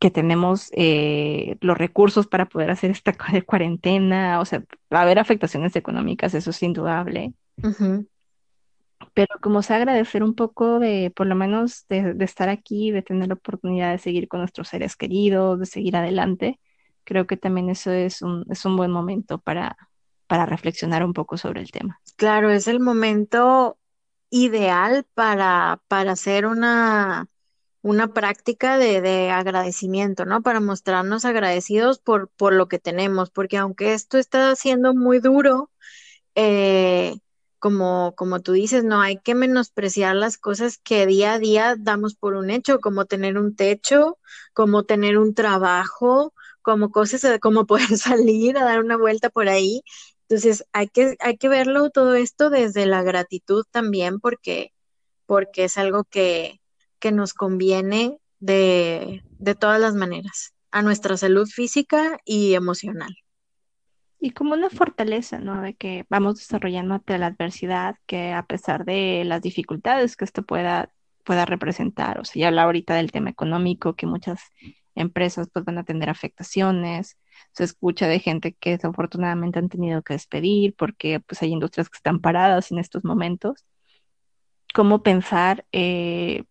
que 0.00 0.10
tenemos 0.10 0.70
eh, 0.72 1.58
los 1.60 1.76
recursos 1.76 2.26
para 2.26 2.46
poder 2.46 2.70
hacer 2.70 2.90
esta 2.90 3.12
cuarentena, 3.46 4.40
o 4.40 4.44
sea, 4.46 4.64
va 4.92 5.00
a 5.00 5.02
haber 5.02 5.18
afectaciones 5.18 5.76
económicas, 5.76 6.34
eso 6.34 6.50
es 6.50 6.62
indudable. 6.62 7.34
Pero 9.12 9.34
como 9.42 9.62
sea 9.62 9.76
agradecer 9.76 10.22
un 10.22 10.34
poco 10.34 10.78
de, 10.78 11.12
por 11.14 11.26
lo 11.26 11.34
menos, 11.34 11.86
de, 11.88 12.16
estar 12.20 12.48
aquí, 12.48 12.90
de 12.90 13.02
tener 13.02 13.28
la 13.28 13.34
oportunidad 13.34 13.92
de 13.92 13.98
seguir 13.98 14.26
con 14.26 14.40
nuestros 14.40 14.68
seres 14.68 14.96
queridos, 14.96 15.60
de 15.60 15.66
seguir 15.66 15.94
adelante, 15.96 16.58
creo 17.04 17.26
que 17.26 17.36
también 17.36 17.68
eso 17.68 17.92
es 17.92 18.22
un, 18.22 18.46
es 18.50 18.64
un 18.64 18.78
buen 18.78 18.90
momento 18.90 19.38
para, 19.38 19.76
para 20.26 20.46
reflexionar 20.46 21.04
un 21.04 21.12
poco 21.12 21.36
sobre 21.36 21.60
el 21.60 21.70
tema. 21.70 22.00
Claro, 22.16 22.48
es 22.50 22.68
el 22.68 22.80
momento 22.80 23.76
ideal 24.30 25.04
para, 25.12 25.82
para 25.88 26.12
hacer 26.12 26.46
una, 26.46 27.28
una 27.82 28.12
práctica 28.12 28.78
de, 28.78 29.00
de, 29.00 29.30
agradecimiento, 29.30 30.24
¿no? 30.26 30.42
Para 30.42 30.60
mostrarnos 30.60 31.24
agradecidos 31.24 31.98
por, 31.98 32.28
por 32.28 32.52
lo 32.52 32.68
que 32.68 32.78
tenemos, 32.78 33.30
porque 33.30 33.56
aunque 33.56 33.94
esto 33.94 34.18
está 34.18 34.54
siendo 34.56 34.94
muy 34.94 35.20
duro, 35.20 35.70
eh, 36.34 37.16
como, 37.60 38.14
como 38.16 38.40
tú 38.40 38.52
dices, 38.52 38.84
no 38.84 39.00
hay 39.00 39.18
que 39.18 39.34
menospreciar 39.34 40.16
las 40.16 40.38
cosas 40.38 40.78
que 40.78 41.06
día 41.06 41.34
a 41.34 41.38
día 41.38 41.76
damos 41.78 42.14
por 42.16 42.34
un 42.34 42.50
hecho, 42.50 42.80
como 42.80 43.06
tener 43.06 43.38
un 43.38 43.54
techo, 43.56 44.18
como 44.54 44.84
tener 44.84 45.18
un 45.18 45.34
trabajo, 45.34 46.34
como 46.62 46.90
cosas, 46.90 47.24
como 47.40 47.66
poder 47.66 47.96
salir 47.98 48.58
a 48.58 48.64
dar 48.64 48.80
una 48.80 48.96
vuelta 48.96 49.30
por 49.30 49.48
ahí. 49.48 49.82
Entonces, 50.28 50.64
hay 50.72 50.88
que, 50.88 51.16
hay 51.20 51.36
que 51.38 51.48
verlo 51.48 51.90
todo 51.90 52.14
esto 52.14 52.50
desde 52.50 52.86
la 52.86 53.02
gratitud 53.02 53.64
también, 53.70 54.20
porque, 54.20 54.72
porque 55.26 55.64
es 55.64 55.78
algo 55.78 56.04
que, 56.04 56.59
que 57.00 57.12
nos 57.12 57.34
conviene 57.34 58.18
de, 58.38 59.22
de 59.38 59.54
todas 59.54 59.80
las 59.80 59.94
maneras, 59.94 60.54
a 60.70 60.82
nuestra 60.82 61.16
salud 61.16 61.48
física 61.48 62.18
y 62.24 62.54
emocional. 62.54 63.14
Y 64.20 64.32
como 64.32 64.52
una 64.52 64.68
fortaleza, 64.68 65.38
¿no? 65.38 65.62
De 65.62 65.74
que 65.74 66.04
vamos 66.10 66.36
desarrollando 66.36 66.94
ante 66.94 67.18
la 67.18 67.26
adversidad, 67.26 67.96
que 68.06 68.32
a 68.32 68.44
pesar 68.44 68.84
de 68.84 69.24
las 69.24 69.40
dificultades 69.40 70.14
que 70.14 70.26
esto 70.26 70.42
pueda, 70.42 70.92
pueda 71.24 71.46
representar, 71.46 72.20
o 72.20 72.24
sea, 72.24 72.40
ya 72.40 72.48
habla 72.48 72.64
ahorita 72.64 72.94
del 72.94 73.12
tema 73.12 73.30
económico, 73.30 73.96
que 73.96 74.06
muchas 74.06 74.40
empresas 74.94 75.48
pues 75.52 75.64
van 75.64 75.78
a 75.78 75.84
tener 75.84 76.10
afectaciones, 76.10 77.16
se 77.52 77.64
escucha 77.64 78.06
de 78.08 78.20
gente 78.20 78.52
que 78.54 78.70
desafortunadamente 78.70 79.58
han 79.58 79.68
tenido 79.68 80.02
que 80.02 80.14
despedir 80.14 80.74
porque 80.76 81.20
pues 81.20 81.42
hay 81.42 81.50
industrias 81.50 81.88
que 81.88 81.96
están 81.96 82.20
paradas 82.20 82.70
en 82.70 82.78
estos 82.78 83.04
momentos. 83.04 83.64
¿Cómo 84.74 85.02
pensar 85.02 85.66
eh, 85.72 86.44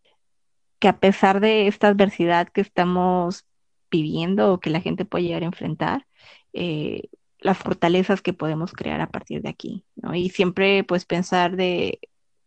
que 0.80 0.88
a 0.88 1.00
pesar 1.00 1.40
de 1.40 1.68
esta 1.68 1.88
adversidad 1.88 2.50
que 2.50 2.62
estamos 2.62 3.46
viviendo 3.92 4.54
o 4.54 4.60
que 4.60 4.70
la 4.70 4.82
gente 4.82 5.06
puede 5.06 5.26
llegar 5.26 5.44
a 5.44 5.48
enfrentar, 5.48 6.08
eh, 6.54 7.10
las 7.40 7.58
fortalezas 7.58 8.22
que 8.22 8.34
podemos 8.34 8.74
crear 8.74 9.02
a 9.02 9.10
partir 9.10 9.42
de 9.42 9.50
aquí, 9.50 9.86
¿no? 9.96 10.14
Y 10.16 10.30
siempre 10.30 10.84
pues 10.84 11.06
pensar 11.06 11.56
de 11.56 12.00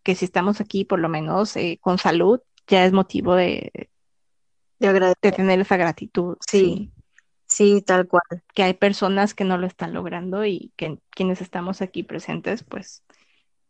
que 0.03 0.14
si 0.14 0.25
estamos 0.25 0.61
aquí 0.61 0.85
por 0.85 0.99
lo 0.99 1.09
menos 1.09 1.57
eh, 1.57 1.79
con 1.81 1.99
salud, 1.99 2.40
ya 2.66 2.85
es 2.85 2.92
motivo 2.92 3.35
de, 3.35 3.88
de, 4.79 5.33
tener 5.33 5.61
esa 5.61 5.77
gratitud. 5.77 6.37
sí. 6.47 6.90
Sí, 7.53 7.83
tal 7.83 8.09
cual. 8.09 8.23
Que 8.55 8.62
hay 8.62 8.73
personas 8.73 9.35
que 9.35 9.45
no 9.45 9.59
lo 9.59 9.66
están 9.66 9.92
logrando 9.92 10.47
y 10.47 10.73
que 10.77 10.99
quienes 11.11 11.42
estamos 11.42 11.83
aquí 11.83 12.03
presentes, 12.03 12.64
pues 12.64 13.03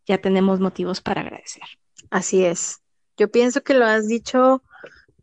ya 0.07 0.18
tenemos 0.18 0.61
motivos 0.61 1.01
para 1.01 1.22
agradecer. 1.22 1.64
Así 2.09 2.44
es. 2.44 2.82
Yo 3.23 3.31
pienso 3.31 3.63
que 3.63 3.75
lo 3.75 3.85
has 3.85 4.09
dicho 4.09 4.65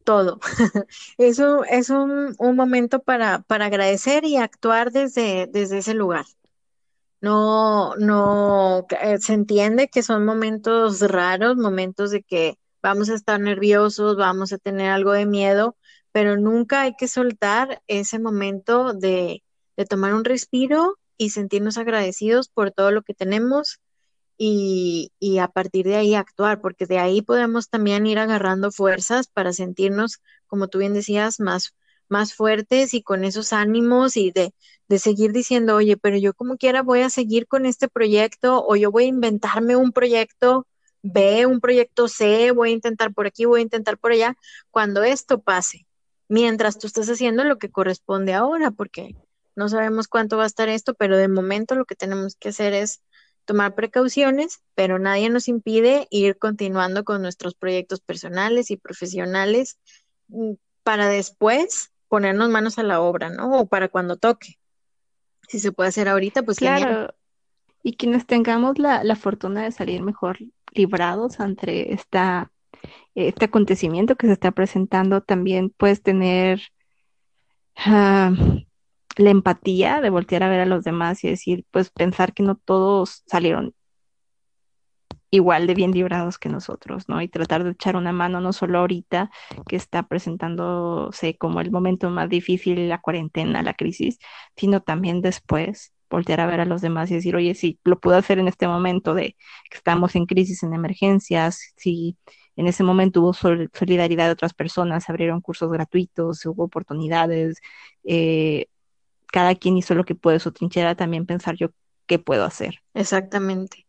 todo. 0.05 0.39
es 1.17 1.37
un, 1.39 1.65
es 1.69 1.89
un, 1.89 2.33
un 2.39 2.55
momento 2.55 3.01
para, 3.01 3.41
para 3.41 3.65
agradecer 3.65 4.23
y 4.23 4.37
actuar 4.37 4.93
desde, 4.93 5.47
desde 5.47 5.79
ese 5.79 5.93
lugar. 5.93 6.25
No, 7.19 7.97
no, 7.97 8.87
eh, 9.01 9.17
se 9.17 9.33
entiende 9.33 9.89
que 9.89 10.01
son 10.01 10.23
momentos 10.23 11.01
raros, 11.01 11.57
momentos 11.57 12.11
de 12.11 12.23
que 12.23 12.57
vamos 12.81 13.09
a 13.09 13.15
estar 13.15 13.37
nerviosos, 13.37 14.15
vamos 14.15 14.53
a 14.53 14.57
tener 14.57 14.91
algo 14.91 15.11
de 15.11 15.25
miedo, 15.25 15.75
pero 16.13 16.37
nunca 16.37 16.83
hay 16.83 16.95
que 16.95 17.09
soltar 17.09 17.81
ese 17.87 18.17
momento 18.17 18.93
de, 18.93 19.43
tomar 19.89 20.13
un 20.13 20.23
respiro 20.23 20.97
y 21.17 21.31
sentirnos 21.31 21.77
agradecidos 21.77 22.47
por 22.47 22.71
todo 22.71 22.91
lo 22.91 23.01
que 23.01 23.13
tenemos 23.13 23.81
y, 24.41 25.37
a 25.39 25.49
partir 25.49 25.85
de 25.85 25.97
ahí 25.97 26.15
actuar, 26.15 26.61
porque 26.61 26.85
de 26.85 26.97
ahí 26.99 27.21
podemos 27.21 27.69
también 27.69 28.07
ir 28.07 28.19
agarrando 28.19 28.71
fuerzas 28.71 29.27
para 29.27 29.53
sentirnos, 29.53 30.21
como 30.47 30.69
tú 30.69 30.79
bien 30.79 30.93
decías, 30.93 31.39
más, 31.41 31.75
más 32.07 32.33
fuertes 32.33 32.93
y 32.93 33.03
con 33.03 33.25
esos 33.25 33.53
ánimos 33.53 34.15
y 34.17 34.31
de, 34.31 34.53
de 34.87 34.99
seguir 34.99 35.33
diciendo, 35.33 35.75
oye, 35.75 35.97
pero 35.97 36.17
yo 36.17 36.33
como 36.33 36.57
quiera 36.57 36.83
voy 36.83 37.01
a 37.01 37.09
seguir 37.09 37.47
con 37.47 37.65
este 37.65 37.89
proyecto 37.89 38.65
o 38.65 38.75
yo 38.77 38.91
voy 38.91 39.05
a 39.05 39.07
inventarme 39.07 39.75
un 39.75 39.91
proyecto 39.91 40.67
B, 41.01 41.45
un 41.45 41.59
proyecto 41.59 42.07
C, 42.07 42.51
voy 42.51 42.69
a 42.71 42.73
intentar 42.73 43.13
por 43.13 43.27
aquí, 43.27 43.45
voy 43.45 43.59
a 43.61 43.63
intentar 43.63 43.97
por 43.97 44.13
allá, 44.13 44.37
cuando 44.71 45.03
esto 45.03 45.41
pase 45.41 45.85
mientras 46.29 46.77
tú 46.79 46.87
estás 46.87 47.09
haciendo 47.09 47.43
lo 47.43 47.57
que 47.57 47.71
corresponde 47.71 48.33
ahora, 48.33 48.71
porque 48.71 49.15
no 49.55 49.67
sabemos 49.67 50.07
cuánto 50.07 50.37
va 50.37 50.43
a 50.43 50.47
estar 50.47 50.69
esto, 50.69 50.93
pero 50.93 51.17
de 51.17 51.27
momento 51.27 51.75
lo 51.75 51.85
que 51.85 51.95
tenemos 51.95 52.35
que 52.35 52.49
hacer 52.49 52.73
es 52.73 53.01
tomar 53.49 53.73
precauciones, 53.73 54.61
pero 54.75 54.99
nadie 54.99 55.27
nos 55.31 55.47
impide 55.47 56.07
ir 56.11 56.37
continuando 56.37 57.03
con 57.03 57.23
nuestros 57.23 57.55
proyectos 57.55 57.99
personales 57.99 58.69
y 58.69 58.77
profesionales 58.77 59.79
mm, 60.27 60.51
para 60.83 61.07
después 61.07 61.91
ponernos 62.09 62.49
manos 62.49 62.77
a 62.77 62.83
la 62.83 63.01
obra, 63.01 63.31
¿no? 63.31 63.61
O 63.61 63.65
para 63.65 63.87
cuando 63.87 64.17
toque. 64.17 64.59
Si 65.47 65.59
se 65.59 65.71
puede 65.71 65.89
hacer 65.89 66.07
ahorita, 66.07 66.43
pues 66.43 66.59
claro. 66.59 67.15
Y 67.81 67.95
quienes 67.95 68.27
tengamos 68.27 68.77
la, 68.77 69.03
la 69.03 69.15
fortuna 69.15 69.63
de 69.63 69.71
salir 69.71 70.03
mejor 70.03 70.37
librados 70.71 71.39
ante 71.39 71.91
esta 71.91 72.51
este 73.15 73.45
acontecimiento 73.45 74.15
que 74.15 74.27
se 74.27 74.33
está 74.33 74.51
presentando, 74.51 75.21
también 75.21 75.71
puedes 75.71 76.03
tener 76.03 76.61
ah, 77.77 78.31
la 79.19 79.31
empatía 79.31 80.01
de 80.01 80.09
voltear 80.09 80.43
a 80.43 80.49
ver 80.49 80.61
a 80.61 80.65
los 80.65 80.83
demás 80.85 81.23
y 81.23 81.29
decir, 81.29 81.65
pues 81.71 81.89
pensar 81.91 82.33
que 82.33 82.43
no 82.43 82.55
todos 82.55 83.23
salieron 83.27 83.75
igual 85.29 85.67
de 85.67 85.75
bien 85.75 85.91
librados 85.91 86.39
que 86.39 86.49
nosotros, 86.49 87.07
¿no? 87.09 87.21
Y 87.21 87.27
tratar 87.27 87.63
de 87.63 87.71
echar 87.71 87.95
una 87.97 88.13
mano 88.13 88.39
no 88.41 88.53
solo 88.53 88.79
ahorita 88.79 89.29
que 89.67 89.75
está 89.75 90.03
presentándose 90.07 91.37
como 91.37 91.59
el 91.61 91.69
momento 91.69 92.09
más 92.09 92.29
difícil, 92.29 92.87
la 92.89 92.99
cuarentena, 93.01 93.61
la 93.61 93.73
crisis, 93.73 94.19
sino 94.55 94.81
también 94.81 95.21
después 95.21 95.93
voltear 96.09 96.39
a 96.41 96.47
ver 96.47 96.61
a 96.61 96.65
los 96.65 96.81
demás 96.81 97.11
y 97.11 97.15
decir, 97.15 97.35
oye, 97.35 97.53
si 97.55 97.79
lo 97.83 97.99
puedo 97.99 98.17
hacer 98.17 98.39
en 98.39 98.47
este 98.47 98.67
momento 98.67 99.13
de 99.13 99.35
que 99.69 99.77
estamos 99.77 100.15
en 100.15 100.25
crisis, 100.25 100.63
en 100.63 100.73
emergencias, 100.73 101.73
si 101.75 102.17
en 102.55 102.67
ese 102.67 102.83
momento 102.83 103.21
hubo 103.21 103.33
solidaridad 103.33 104.27
de 104.27 104.31
otras 104.31 104.53
personas, 104.53 105.03
se 105.03 105.11
abrieron 105.11 105.41
cursos 105.41 105.71
gratuitos, 105.71 106.45
hubo 106.45 106.63
oportunidades, 106.63 107.59
eh, 108.03 108.67
cada 109.31 109.55
quien 109.55 109.77
hizo 109.77 109.95
lo 109.95 110.05
que 110.05 110.15
puede 110.15 110.39
su 110.39 110.51
trinchera, 110.51 110.95
también 110.95 111.25
pensar 111.25 111.55
yo 111.55 111.69
qué 112.05 112.19
puedo 112.19 112.43
hacer. 112.43 112.81
Exactamente. 112.93 113.85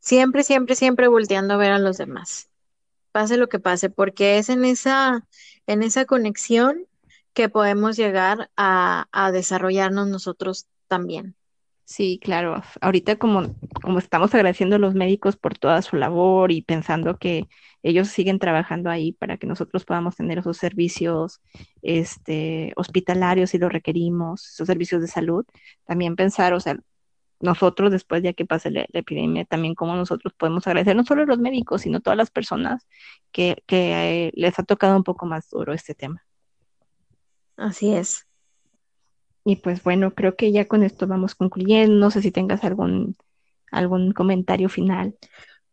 Siempre, 0.00 0.42
siempre, 0.42 0.74
siempre 0.74 1.08
volteando 1.08 1.54
a 1.54 1.58
ver 1.58 1.72
a 1.72 1.78
los 1.78 1.96
demás. 1.96 2.48
Pase 3.12 3.36
lo 3.36 3.48
que 3.48 3.58
pase, 3.58 3.90
porque 3.90 4.38
es 4.38 4.48
en 4.48 4.64
esa, 4.64 5.26
en 5.66 5.82
esa 5.82 6.04
conexión 6.04 6.86
que 7.32 7.48
podemos 7.48 7.96
llegar 7.96 8.50
a, 8.56 9.06
a 9.12 9.32
desarrollarnos 9.32 10.08
nosotros 10.08 10.66
también. 10.88 11.36
Sí, 11.84 12.18
claro. 12.22 12.62
Ahorita 12.80 13.16
como, 13.16 13.54
como 13.82 13.98
estamos 13.98 14.34
agradeciendo 14.34 14.76
a 14.76 14.78
los 14.78 14.94
médicos 14.94 15.36
por 15.36 15.58
toda 15.58 15.82
su 15.82 15.96
labor 15.96 16.50
y 16.50 16.62
pensando 16.62 17.18
que 17.18 17.46
ellos 17.82 18.08
siguen 18.08 18.38
trabajando 18.38 18.88
ahí 18.88 19.12
para 19.12 19.36
que 19.36 19.46
nosotros 19.46 19.84
podamos 19.84 20.16
tener 20.16 20.38
esos 20.38 20.56
servicios 20.56 21.42
este, 21.82 22.72
hospitalarios 22.76 23.50
si 23.50 23.58
lo 23.58 23.68
requerimos, 23.68 24.48
esos 24.48 24.66
servicios 24.66 25.02
de 25.02 25.08
salud, 25.08 25.44
también 25.84 26.16
pensar, 26.16 26.54
o 26.54 26.60
sea, 26.60 26.78
nosotros 27.40 27.92
después 27.92 28.22
ya 28.22 28.32
que 28.32 28.46
pase 28.46 28.70
la, 28.70 28.86
epidemia, 28.94 29.44
también 29.44 29.74
cómo 29.74 29.94
nosotros 29.94 30.32
podemos 30.34 30.66
agradecer 30.66 30.96
no 30.96 31.04
solo 31.04 31.24
a 31.24 31.26
los 31.26 31.38
médicos, 31.38 31.82
sino 31.82 31.98
a 31.98 32.00
todas 32.00 32.16
las 32.16 32.30
personas 32.30 32.86
que, 33.32 33.62
que 33.66 34.28
eh, 34.28 34.32
les 34.34 34.58
ha 34.58 34.62
tocado 34.62 34.96
un 34.96 35.04
poco 35.04 35.26
más 35.26 35.50
duro 35.50 35.74
este 35.74 35.94
tema. 35.94 36.24
Así 37.56 37.94
es. 37.94 38.26
Y 39.44 39.56
pues 39.56 39.82
bueno, 39.82 40.14
creo 40.14 40.36
que 40.36 40.52
ya 40.52 40.66
con 40.66 40.82
esto 40.82 41.06
vamos 41.06 41.34
concluyendo. 41.34 41.94
No 41.94 42.10
sé 42.10 42.22
si 42.22 42.30
tengas 42.30 42.64
algún, 42.64 43.16
algún 43.70 44.12
comentario 44.12 44.68
final. 44.68 45.16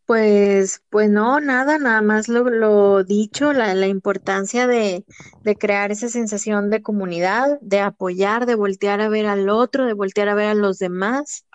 Pues, 0.06 0.84
pues 0.90 1.10
no, 1.10 1.40
nada, 1.40 1.78
nada 1.78 2.02
más 2.02 2.28
lo, 2.28 2.50
lo 2.50 3.04
dicho, 3.06 3.54
la, 3.54 3.74
la 3.76 3.88
importancia 3.88 4.68
de, 4.68 5.06
de, 5.44 5.56
crear 5.56 5.92
esa 5.92 6.10
sensación 6.10 6.70
de 6.70 6.82
comunidad, 6.82 7.60
de 7.62 7.80
apoyar, 7.80 8.46
de 8.46 8.56
voltear 8.56 9.00
a 9.00 9.08
ver 9.08 9.26
al 9.26 9.48
otro, 9.48 9.86
de 9.86 9.94
voltear 9.94 10.28
a 10.28 10.36
ver 10.36 10.48
a 10.48 10.54
los 10.54 10.80
demás 10.80 11.46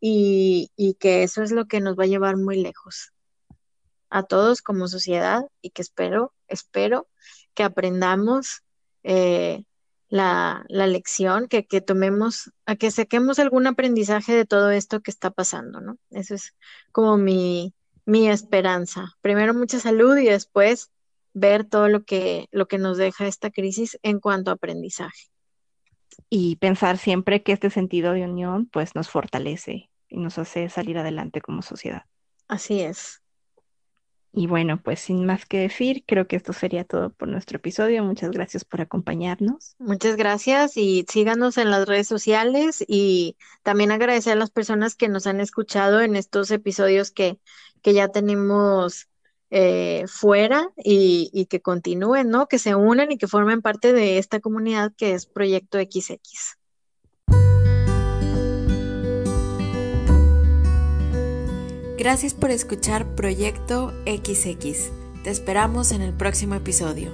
y, 0.00 0.70
y 0.76 0.94
que 0.94 1.22
eso 1.22 1.42
es 1.42 1.50
lo 1.50 1.64
que 1.66 1.80
nos 1.80 1.98
va 1.98 2.04
a 2.04 2.08
llevar 2.08 2.36
muy 2.36 2.60
lejos 2.60 3.14
a 4.10 4.22
todos 4.22 4.60
como 4.60 4.86
sociedad 4.86 5.44
y 5.62 5.70
que 5.70 5.80
espero, 5.80 6.34
espero 6.46 7.08
que 7.54 7.62
aprendamos 7.62 8.62
eh, 9.02 9.64
la, 10.08 10.64
la 10.68 10.86
lección, 10.86 11.48
que, 11.48 11.66
que 11.66 11.80
tomemos, 11.80 12.52
a 12.66 12.76
que 12.76 12.90
saquemos 12.90 13.38
algún 13.38 13.66
aprendizaje 13.66 14.34
de 14.34 14.44
todo 14.44 14.70
esto 14.70 15.00
que 15.00 15.10
está 15.10 15.30
pasando, 15.30 15.80
¿no? 15.80 15.98
Eso 16.10 16.34
es 16.34 16.54
como 16.92 17.16
mi, 17.16 17.74
mi 18.04 18.28
esperanza. 18.28 19.12
Primero 19.20 19.54
mucha 19.54 19.80
salud 19.80 20.16
y 20.16 20.26
después 20.26 20.90
ver 21.32 21.64
todo 21.64 21.88
lo 21.88 22.04
que, 22.04 22.48
lo 22.52 22.66
que 22.66 22.78
nos 22.78 22.96
deja 22.96 23.26
esta 23.26 23.50
crisis 23.50 23.98
en 24.02 24.20
cuanto 24.20 24.50
a 24.50 24.54
aprendizaje. 24.54 25.28
Y 26.30 26.56
pensar 26.56 26.98
siempre 26.98 27.42
que 27.42 27.52
este 27.52 27.70
sentido 27.70 28.12
de 28.12 28.24
unión 28.24 28.66
pues 28.66 28.94
nos 28.94 29.08
fortalece 29.08 29.90
y 30.08 30.18
nos 30.18 30.38
hace 30.38 30.68
salir 30.68 30.96
adelante 30.98 31.40
como 31.40 31.62
sociedad. 31.62 32.04
Así 32.46 32.80
es. 32.80 33.23
Y 34.36 34.48
bueno, 34.48 34.80
pues 34.82 34.98
sin 34.98 35.24
más 35.24 35.46
que 35.46 35.58
decir, 35.58 36.02
creo 36.06 36.26
que 36.26 36.34
esto 36.34 36.52
sería 36.52 36.84
todo 36.84 37.10
por 37.10 37.28
nuestro 37.28 37.58
episodio. 37.58 38.02
Muchas 38.02 38.32
gracias 38.32 38.64
por 38.64 38.80
acompañarnos. 38.80 39.76
Muchas 39.78 40.16
gracias 40.16 40.76
y 40.76 41.06
síganos 41.08 41.56
en 41.56 41.70
las 41.70 41.86
redes 41.86 42.08
sociales 42.08 42.84
y 42.86 43.36
también 43.62 43.92
agradecer 43.92 44.32
a 44.32 44.36
las 44.36 44.50
personas 44.50 44.96
que 44.96 45.08
nos 45.08 45.28
han 45.28 45.40
escuchado 45.40 46.00
en 46.00 46.16
estos 46.16 46.50
episodios 46.50 47.12
que, 47.12 47.38
que 47.80 47.94
ya 47.94 48.08
tenemos 48.08 49.08
eh, 49.50 50.06
fuera 50.08 50.68
y, 50.82 51.30
y 51.32 51.46
que 51.46 51.62
continúen, 51.62 52.28
¿no? 52.28 52.48
Que 52.48 52.58
se 52.58 52.74
unan 52.74 53.12
y 53.12 53.18
que 53.18 53.28
formen 53.28 53.62
parte 53.62 53.92
de 53.92 54.18
esta 54.18 54.40
comunidad 54.40 54.92
que 54.96 55.12
es 55.14 55.26
Proyecto 55.26 55.78
XX. 55.78 56.58
Gracias 62.04 62.34
por 62.34 62.50
escuchar 62.50 63.06
Proyecto 63.14 63.94
XX. 64.04 64.90
Te 65.22 65.30
esperamos 65.30 65.90
en 65.90 66.02
el 66.02 66.12
próximo 66.12 66.54
episodio. 66.54 67.10